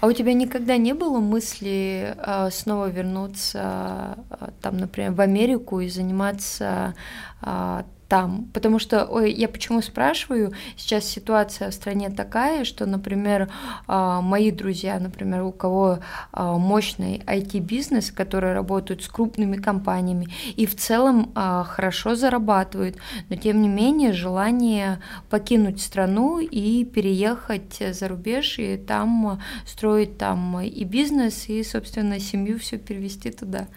[0.00, 5.80] А у тебя никогда не было мысли э, снова вернуться, э, там, например, в Америку
[5.80, 6.94] и заниматься
[7.42, 8.48] э, там.
[8.54, 13.50] Потому что, ой, я почему спрашиваю, сейчас ситуация в стране такая, что, например,
[13.86, 15.98] а, мои друзья, например, у кого
[16.32, 22.96] а, мощный IT-бизнес, которые работают с крупными компаниями и в целом а, хорошо зарабатывают,
[23.28, 30.60] но тем не менее желание покинуть страну и переехать за рубеж и там строить там
[30.60, 33.68] и бизнес, и, собственно, семью все перевести туда.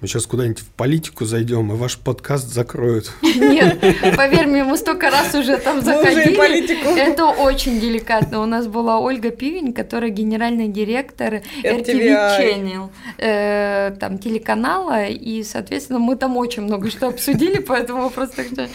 [0.00, 3.12] Мы сейчас куда-нибудь в политику зайдем, и ваш подкаст закроют.
[3.22, 3.78] Нет,
[4.16, 6.36] поверь мне, мы столько раз уже там заходили.
[6.36, 6.88] политику.
[6.88, 8.40] Это очень деликатно.
[8.40, 12.88] У нас была Ольга Пивень, которая генеральный директор RTV Channel,
[13.18, 18.46] э, там телеканала, и, соответственно, мы там очень много что обсудили по этому вопросу, так
[18.46, 18.68] что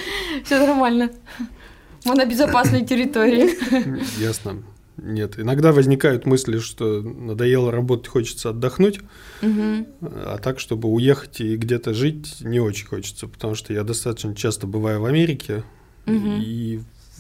[0.44, 1.10] все нормально.
[2.04, 3.50] Мы на безопасной территории.
[4.22, 4.62] Ясно.
[5.06, 9.02] Нет, иногда возникают мысли, что надоело работать, хочется отдохнуть,
[9.44, 9.88] угу.
[10.02, 14.66] а так, чтобы уехать и где-то жить, не очень хочется, потому что я достаточно часто
[14.66, 15.64] бываю в Америке
[16.08, 16.38] угу.
[16.40, 16.80] и,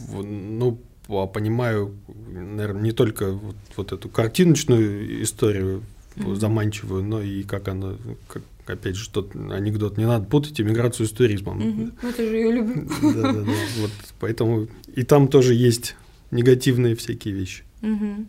[0.09, 1.95] ну, понимаю,
[2.27, 5.83] наверное, не только вот, вот эту картиночную историю
[6.17, 6.33] угу.
[6.33, 11.11] заманчивую, но и как она, как, опять же, тот анекдот, не надо путать иммиграцию с
[11.11, 11.59] туризмом.
[11.59, 11.91] Угу.
[12.01, 12.87] Это же я люблю.
[13.13, 13.51] Да, да, да.
[13.79, 15.95] Вот поэтому и там тоже есть
[16.31, 17.63] негативные всякие вещи.
[17.81, 18.25] Угу.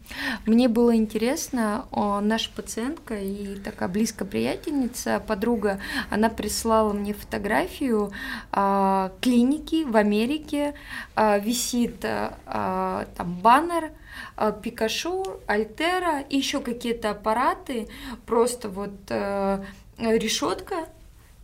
[0.47, 5.81] Мне было интересно, о, наша пациентка и такая близкая приятельница, подруга,
[6.11, 8.13] она прислала мне фотографию
[8.53, 10.75] а, клиники в Америке,
[11.15, 13.93] а, висит а, там баннер,
[14.37, 17.89] а, Пикашу, Альтера и еще какие-то аппараты,
[18.27, 19.65] просто вот а,
[19.97, 20.87] решетка,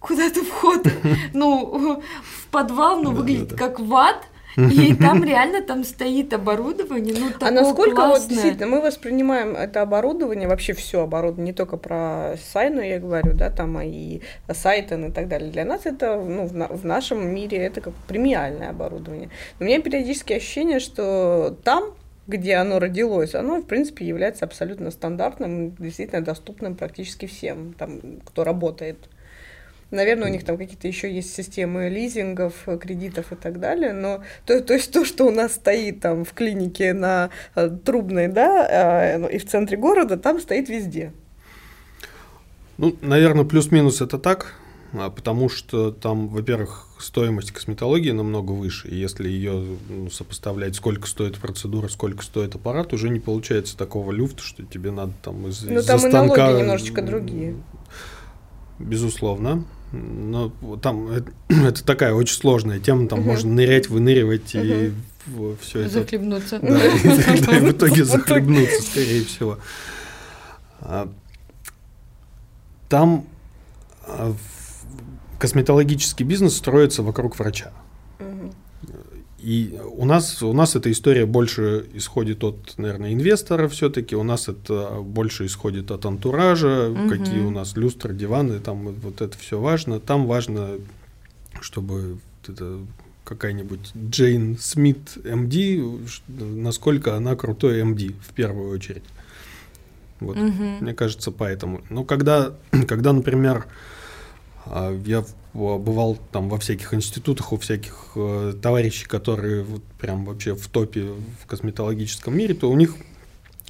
[0.00, 0.86] куда-то вход,
[1.32, 4.26] ну, в подвал, ну, выглядит как в ад,
[4.56, 8.20] и там реально там стоит оборудование, ну А насколько классное.
[8.20, 13.32] вот действительно мы воспринимаем это оборудование, вообще все оборудование, не только про сайну я говорю,
[13.34, 14.20] да, там а и
[14.52, 15.50] сайтон и так далее.
[15.50, 19.30] Для нас это, ну, в, на, в нашем мире это как премиальное оборудование.
[19.58, 21.94] Но у меня периодически ощущение, что там
[22.28, 28.44] где оно родилось, оно, в принципе, является абсолютно стандартным, действительно доступным практически всем, там, кто
[28.44, 29.08] работает
[29.92, 34.60] Наверное, у них там какие-то еще есть системы лизингов, кредитов и так далее, но то,
[34.60, 39.30] то есть то, что у нас стоит там в клинике на э, Трубной, да, э,
[39.32, 41.12] и в центре города, там стоит везде.
[42.78, 44.54] Ну, наверное, плюс-минус это так,
[44.94, 51.06] а, потому что там, во-первых, стоимость косметологии намного выше, и если ее ну, сопоставлять, сколько
[51.06, 55.62] стоит процедура, сколько стоит аппарат, уже не получается такого люфта, что тебе надо там из
[55.62, 56.36] Ну, там и станка...
[56.36, 57.56] налоги немножечко другие.
[58.78, 59.64] Безусловно.
[59.92, 63.28] Но там это, это такая очень сложная тема, там угу.
[63.28, 64.64] можно нырять, выныривать угу.
[64.64, 64.92] и
[65.60, 65.90] все это.
[65.90, 66.58] Захлебнуться.
[66.60, 66.98] Да, и,
[67.60, 69.58] в итоге захлебнуться, скорее всего.
[70.80, 71.08] А,
[72.88, 73.26] там
[74.06, 74.34] а,
[75.38, 77.72] косметологический бизнес строится вокруг врача.
[79.42, 84.48] И у нас, у нас эта история больше исходит от, наверное, инвестора все-таки, у нас
[84.48, 87.08] это больше исходит от антуража, угу.
[87.08, 89.98] какие у нас люстры, диваны, там вот это все важно.
[89.98, 90.78] Там важно,
[91.60, 92.78] чтобы это
[93.24, 99.04] какая-нибудь Джейн Смит МД, насколько она крутой МД в первую очередь.
[100.20, 100.62] Вот, угу.
[100.80, 101.80] мне кажется, поэтому.
[101.90, 102.52] Но когда,
[102.86, 103.66] когда, например,
[104.66, 105.24] а, я
[105.54, 111.08] бывал там во всяких институтах у всяких э, товарищей, которые вот прям вообще в топе
[111.42, 112.96] в косметологическом мире, то у них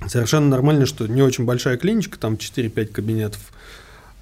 [0.07, 3.53] совершенно нормально, что не очень большая клиничка, там 4-5 кабинетов,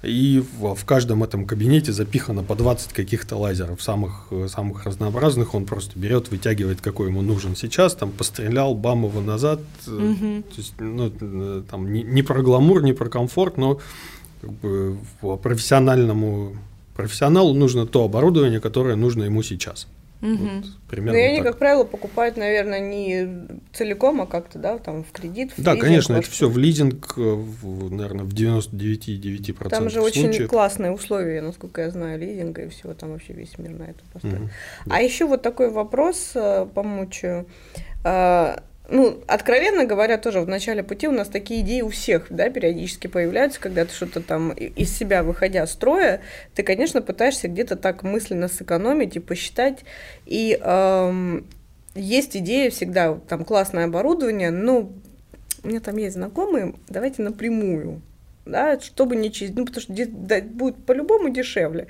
[0.03, 5.53] и в, в каждом этом кабинете запихано по 20 каких-то лазеров, самых, самых разнообразных.
[5.53, 9.59] Он просто берет, вытягивает, какой ему нужен сейчас, там пострелял, бам его назад.
[9.85, 10.41] Mm-hmm.
[10.41, 13.79] То есть, ну, э, там, не, не про гламур, не про комфорт, но
[14.41, 16.55] как бы, по профессиональному
[16.95, 19.87] профессионалу нужно то оборудование, которое нужно ему сейчас.
[20.21, 20.29] Угу.
[20.29, 21.47] Вот, примерно Но они, так.
[21.47, 25.51] как правило, покупают, наверное, не целиком, а как-то, да, там в кредит.
[25.57, 29.99] В да, лизинг, конечно, это все в лизинг, э, в, наверное, в 99,9% Там же
[29.99, 30.29] случаев.
[30.29, 33.99] очень классные условия, насколько я знаю, лизинга и всего, там вообще весь мир на это
[34.13, 34.43] поставил.
[34.43, 34.49] Угу,
[34.85, 34.95] да.
[34.95, 37.47] А еще вот такой вопрос э, помучаю.
[38.91, 43.07] Ну, откровенно говоря, тоже в начале пути у нас такие идеи у всех, да, периодически
[43.07, 46.19] появляются, когда ты что-то там из себя выходя строя,
[46.55, 49.85] ты, конечно, пытаешься где-то так мысленно сэкономить и посчитать.
[50.25, 51.47] И эм,
[51.95, 54.91] есть идея всегда, там классное оборудование, но
[55.63, 58.01] у меня там есть знакомые, давайте напрямую,
[58.45, 59.93] да, чтобы не через, ну, потому что
[60.41, 61.87] будет по-любому дешевле.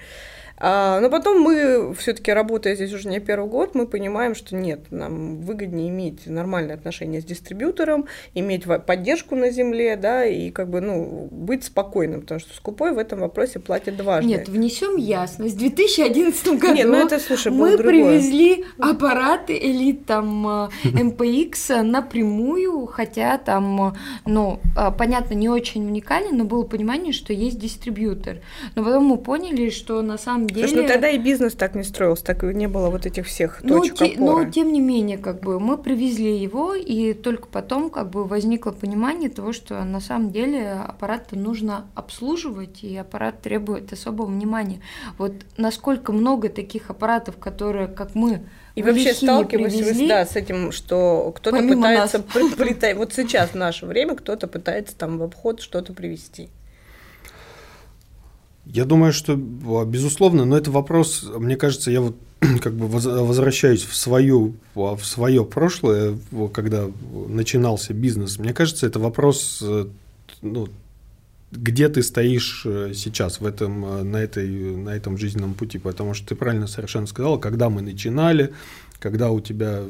[0.64, 4.91] А, но потом мы, все-таки работая здесь уже не первый год, мы понимаем, что нет,
[4.91, 8.05] нам выгоднее иметь нормальные отношения с дистрибьютором,
[8.36, 12.99] иметь поддержку на земле, да, и как бы, ну, быть спокойным, потому что скупой в
[12.99, 14.30] этом вопросе платит дважды.
[14.30, 15.55] Нет, внесем ясность.
[15.55, 20.45] В 2011 году Нет, ну это, слушай, мы привезли аппараты Elite там
[20.84, 23.95] MPX напрямую, хотя там,
[24.28, 28.38] ну, а, понятно, не очень уникально, но было понимание, что есть дистрибьютор.
[28.76, 30.68] Но потом мы поняли, что на самом деле...
[30.68, 33.60] Слушай, ну тогда и бизнес так не строился, так и не было вот этих всех
[33.64, 34.45] ну, точек те, опоры.
[34.45, 38.72] Но тем не менее, как бы мы привезли его, и только потом как бы возникло
[38.72, 44.82] понимание того, что на самом деле аппарат нужно обслуживать, и аппарат требует особого внимания.
[45.18, 48.43] Вот насколько много таких аппаратов, которые, как мы,
[48.76, 54.16] и вообще сталкиваюсь да, с этим, что кто-то пытается приплетать, вот сейчас в наше время
[54.16, 56.49] кто-то пытается там в обход что-то привести.
[58.74, 62.16] Я думаю, что безусловно, но это вопрос, мне кажется, я вот
[62.62, 66.18] как бы возвращаюсь в свою в свое прошлое,
[66.54, 66.90] когда
[67.28, 68.40] начинался бизнес.
[68.40, 69.88] Мне кажется, это вопрос э,
[70.42, 70.70] ну,
[71.52, 76.14] где ты стоишь э, сейчас в этом, э, на, этой, на этом жизненном пути, потому
[76.14, 78.54] что ты правильно совершенно сказала, когда мы начинали,
[79.02, 79.82] когда у тебя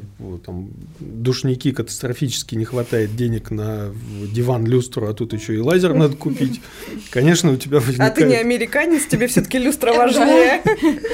[0.44, 3.92] там, душники катастрофически не хватает денег на
[4.32, 6.62] диван, люстру, а тут еще и лазер надо купить,
[7.10, 8.12] конечно, у тебя возникает...
[8.12, 10.62] А ты не американец, тебе все-таки люстра важнее.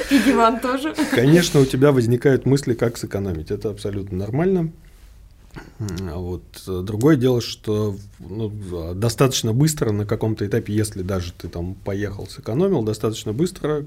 [0.09, 0.95] И диван тоже.
[1.11, 3.51] Конечно, у тебя возникают мысли, как сэкономить.
[3.51, 4.71] Это абсолютно нормально.
[5.77, 6.43] Вот.
[6.65, 8.49] Другое дело, что ну,
[8.95, 13.85] достаточно быстро на каком-то этапе, если даже ты там поехал, сэкономил, достаточно быстро,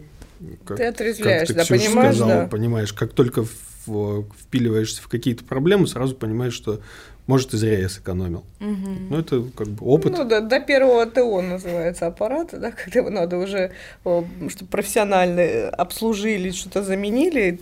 [0.67, 2.49] как, ты отрезвляешь, как ты, да, Ксюша понимаешь, сказала, да.
[2.49, 3.47] понимаешь, как только
[3.87, 6.81] в, впиливаешься в какие-то проблемы, сразу понимаешь, что
[7.27, 8.45] может, и зря я сэкономил.
[8.61, 8.91] Угу.
[9.11, 10.13] Ну, это как бы опыт.
[10.17, 13.73] Ну, да, до первого ТО называется аппарат, да, когда его надо уже,
[14.03, 17.61] чтобы профессионально обслужили, что-то заменили,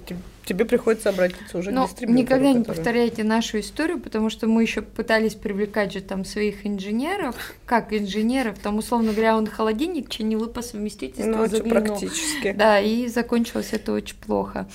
[0.51, 2.22] тебе приходится обратиться уже Но к дистрибьютору.
[2.22, 2.59] Никогда который...
[2.59, 7.36] не повторяйте нашу историю, потому что мы еще пытались привлекать же там своих инженеров,
[7.66, 11.70] как инженеров, там, условно говоря, он холодильник чинил по совместительству ну, заглянул.
[11.70, 12.53] практически.
[12.53, 14.68] Да, и закончилось это очень плохо.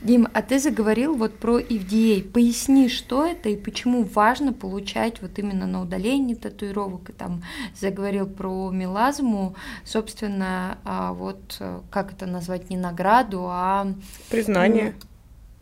[0.00, 2.22] Дим, а ты заговорил вот про FDA.
[2.22, 7.42] Поясни, что это и почему важно получать вот именно на удалении татуировок, и там
[7.74, 13.92] заговорил про мелазму, собственно, а вот э, как это назвать, не награду, а...
[14.30, 14.94] Признание.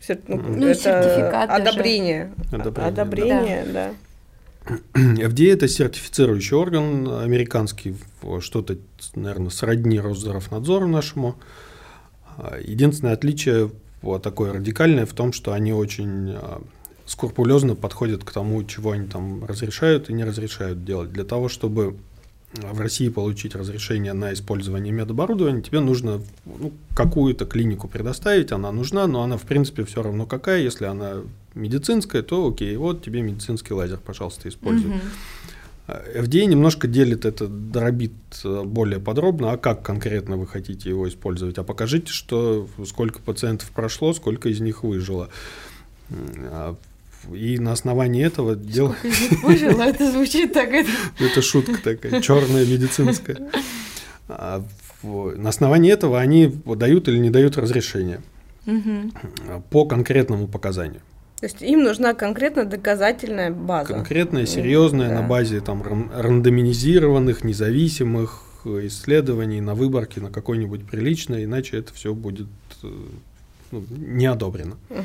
[0.07, 2.33] Ну, ну, ну, это сертификат одобрение.
[2.51, 3.73] Одобрение, одобрение да.
[3.73, 3.93] да.
[4.95, 7.95] FDA– это сертифицирующий орган американский,
[8.39, 8.77] что-то,
[9.13, 11.35] наверное, сродни Росздравнадзору нашему.
[12.61, 13.69] Единственное отличие
[14.21, 16.61] такое радикальное в том, что они очень а,
[17.05, 21.11] скрупулезно подходят к тому, чего они там разрешают и не разрешают делать.
[21.11, 21.97] Для того, чтобы
[22.61, 29.07] в России получить разрешение на использование медоборудования, тебе нужно ну, какую-то клинику предоставить, она нужна,
[29.07, 31.17] но она в принципе все равно какая, если она
[31.53, 34.91] медицинская, то окей, вот тебе медицинский лазер, пожалуйста, используй.
[34.91, 34.99] Угу.
[35.87, 38.11] FDA немножко делит это, дробит
[38.43, 43.69] э, более подробно, а как конкретно вы хотите его использовать, а покажите, что сколько пациентов
[43.69, 45.29] прошло, сколько из них выжило.
[47.33, 48.97] И на основании этого делать...
[49.43, 50.69] Выжило, это звучит так.
[50.71, 53.49] Это шутка такая, черная медицинская.
[54.27, 54.63] А,
[55.03, 58.21] на основании этого они дают или не дают разрешение
[59.69, 61.01] по конкретному показанию.
[61.39, 63.93] То есть им нужна конкретно доказательная база.
[63.93, 65.21] Конкретная, серьезная, да.
[65.21, 72.47] на базе там рандомизированных, независимых исследований на выборке на какой-нибудь приличной, иначе это все будет
[72.81, 72.87] э,
[73.71, 74.77] ну, не одобрено.
[74.89, 75.03] Угу.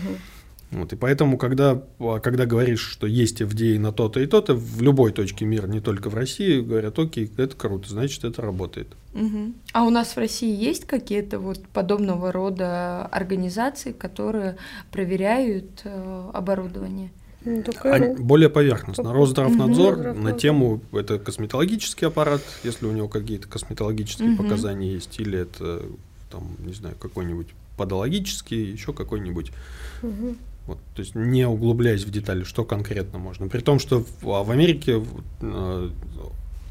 [0.70, 1.82] Вот, и поэтому, когда,
[2.22, 6.10] когда говоришь, что есть FDA на то-то и то-то, в любой точке мира, не только
[6.10, 8.94] в России, говорят, окей, это круто, значит, это работает.
[9.14, 9.52] Угу.
[9.72, 14.56] А у нас в России есть какие-то вот подобного рода организации, которые
[14.92, 17.10] проверяют э, оборудование?
[17.44, 19.12] Ну, а, более поверхностно.
[19.12, 20.20] Росздравнадзор угу.
[20.20, 24.44] на тему это косметологический аппарат, если у него какие-то косметологические угу.
[24.44, 25.82] показания есть, или это
[26.30, 29.50] там, не знаю, какой-нибудь подологический, еще какой-нибудь.
[30.02, 30.36] Угу.
[30.66, 33.48] Вот, то есть не углубляясь в детали, что конкретно можно.
[33.48, 35.02] При том, что в, в Америке
[35.40, 35.90] э,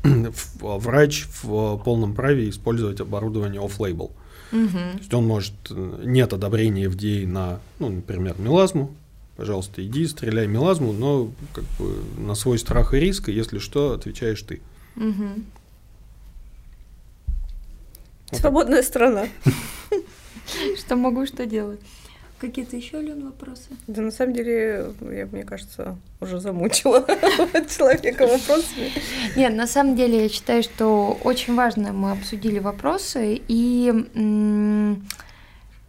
[0.61, 4.11] врач в полном праве использовать оборудование off-label.
[4.51, 4.67] Угу.
[4.71, 8.95] То есть он может, э, нет одобрения FDA на, ну, например, мелазму,
[9.35, 14.41] пожалуйста, иди, стреляй мелазму, но как бы на свой страх и риск, если что, отвечаешь
[14.41, 14.61] ты.
[14.95, 15.43] Угу.
[18.31, 18.85] Вот Свободная так.
[18.85, 19.27] страна.
[20.77, 21.79] Что могу, что делать.
[22.39, 23.67] Какие-то еще, Лен, вопросы?
[23.87, 27.01] Да, на самом деле, я, мне кажется, уже замучила
[27.77, 28.91] человека вопросами.
[29.35, 33.93] Нет, на самом деле, я считаю, что очень важно мы обсудили вопросы, и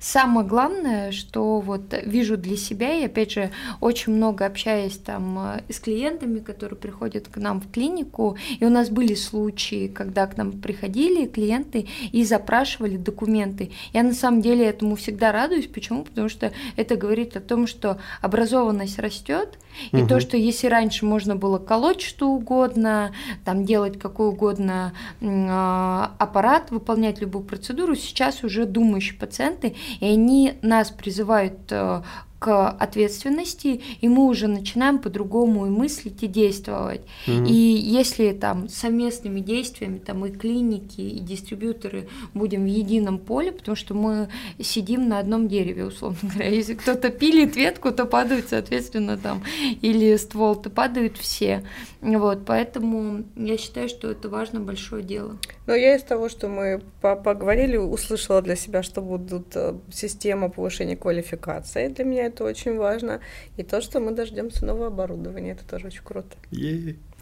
[0.01, 5.73] самое главное, что вот вижу для себя, и опять же очень много общаюсь там э,
[5.73, 10.37] с клиентами, которые приходят к нам в клинику, и у нас были случаи, когда к
[10.37, 13.71] нам приходили клиенты и запрашивали документы.
[13.93, 15.67] Я на самом деле этому всегда радуюсь.
[15.67, 16.05] Почему?
[16.05, 19.59] Потому что это говорит о том, что образованность растет,
[19.93, 20.07] и угу.
[20.07, 23.13] то, что если раньше можно было колоть что угодно,
[23.45, 30.55] там делать какой угодно э, аппарат, выполнять любую процедуру, сейчас уже думающие пациенты, и они
[30.63, 32.03] нас призывают э,
[32.41, 37.03] к ответственности, и мы уже начинаем по-другому и мыслить, и действовать.
[37.27, 37.47] Mm-hmm.
[37.47, 43.77] И если там совместными действиями, там и клиники, и дистрибьюторы будем в едином поле, потому
[43.77, 46.49] что мы сидим на одном дереве, условно говоря.
[46.49, 49.43] Если кто-то пилит ветку, то падают, соответственно, там,
[49.83, 51.63] или ствол, то падают все.
[52.01, 55.37] Вот, поэтому я считаю, что это важно, большое дело.
[55.67, 60.97] Но я из того, что мы поговорили, услышала для себя, что будут э, система повышения
[60.97, 61.89] квалификации.
[61.89, 63.21] Для меня это очень важно.
[63.57, 66.37] И то, что мы дождемся нового оборудования, это тоже очень круто.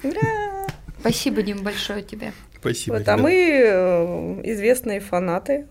[0.02, 0.66] Ура!
[1.00, 2.32] Спасибо, Дим, большое тебе.
[2.58, 2.96] Спасибо.
[2.96, 5.66] Вот, а мы э, известные фанаты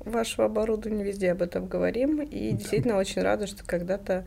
[0.00, 2.22] вашего оборудования, везде об этом говорим.
[2.22, 2.56] И да.
[2.56, 4.26] действительно очень рада, что когда-то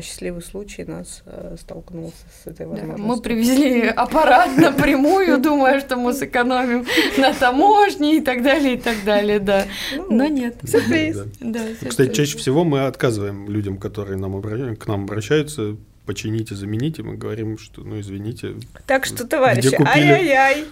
[0.00, 3.06] счастливый случай нас э, столкнулся с этой возможностью.
[3.06, 6.86] Да, мы привезли аппарат напрямую, думая, что мы сэкономим
[7.18, 9.66] на таможне и так далее, и так далее, да.
[9.94, 10.56] Ну, Но нет.
[10.64, 11.24] Сюрприз.
[11.40, 11.60] Да.
[11.86, 14.40] Кстати, чаще всего мы отказываем людям, которые нам
[14.76, 18.54] к нам обращаются, почините, замените, мы говорим, что, ну, извините.
[18.86, 20.64] Так что, товарищи, ай-яй-яй.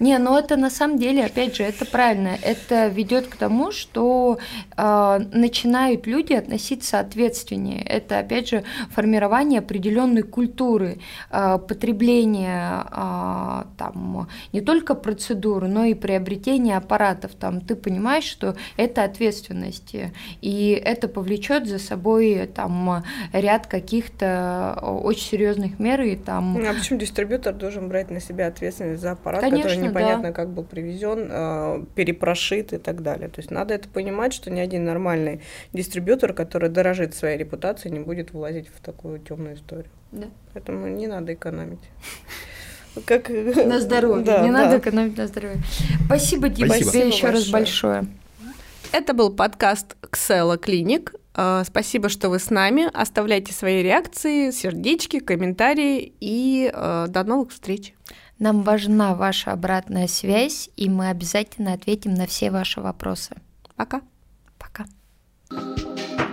[0.00, 2.38] Не, но это на самом деле, опять же, это правильно.
[2.42, 4.38] Это ведет к тому, что
[4.74, 7.82] э, начинают люди относиться ответственнее.
[7.82, 15.92] Это, опять же, формирование определенной культуры э, потребления э, там, не только процедуры, но и
[15.92, 17.32] приобретения аппаратов.
[17.34, 19.94] Там, ты понимаешь, что это ответственность,
[20.40, 26.00] и это повлечет за собой там, ряд каких-то очень серьезных мер.
[26.00, 26.56] И, там...
[26.56, 30.32] А почему дистрибьютор должен брать на себя ответственность за аппарат, Конечно, который не непонятно, да.
[30.32, 33.28] как был привезен, э, перепрошит и так далее.
[33.28, 35.40] То есть надо это понимать, что ни один нормальный
[35.72, 39.90] дистрибьютор, который дорожит своей репутацией, не будет влазить в такую темную историю.
[40.12, 40.26] Да.
[40.54, 41.80] Поэтому не надо экономить.
[43.06, 43.28] Как...
[43.28, 44.24] На здоровье.
[44.24, 44.64] Да, не да.
[44.64, 45.58] надо экономить на здоровье.
[46.06, 46.90] Спасибо, Дима, Спасибо.
[46.90, 48.06] тебе еще раз большое.
[48.92, 51.14] Это был подкаст Ксела Клиник.
[51.36, 52.88] Э, спасибо, что вы с нами.
[52.92, 57.94] Оставляйте свои реакции, сердечки, комментарии и э, до новых встреч.
[58.40, 63.36] Нам важна ваша обратная связь, и мы обязательно ответим на все ваши вопросы.
[63.76, 64.00] Пока.
[64.58, 64.86] Пока.
[65.50, 66.29] thank you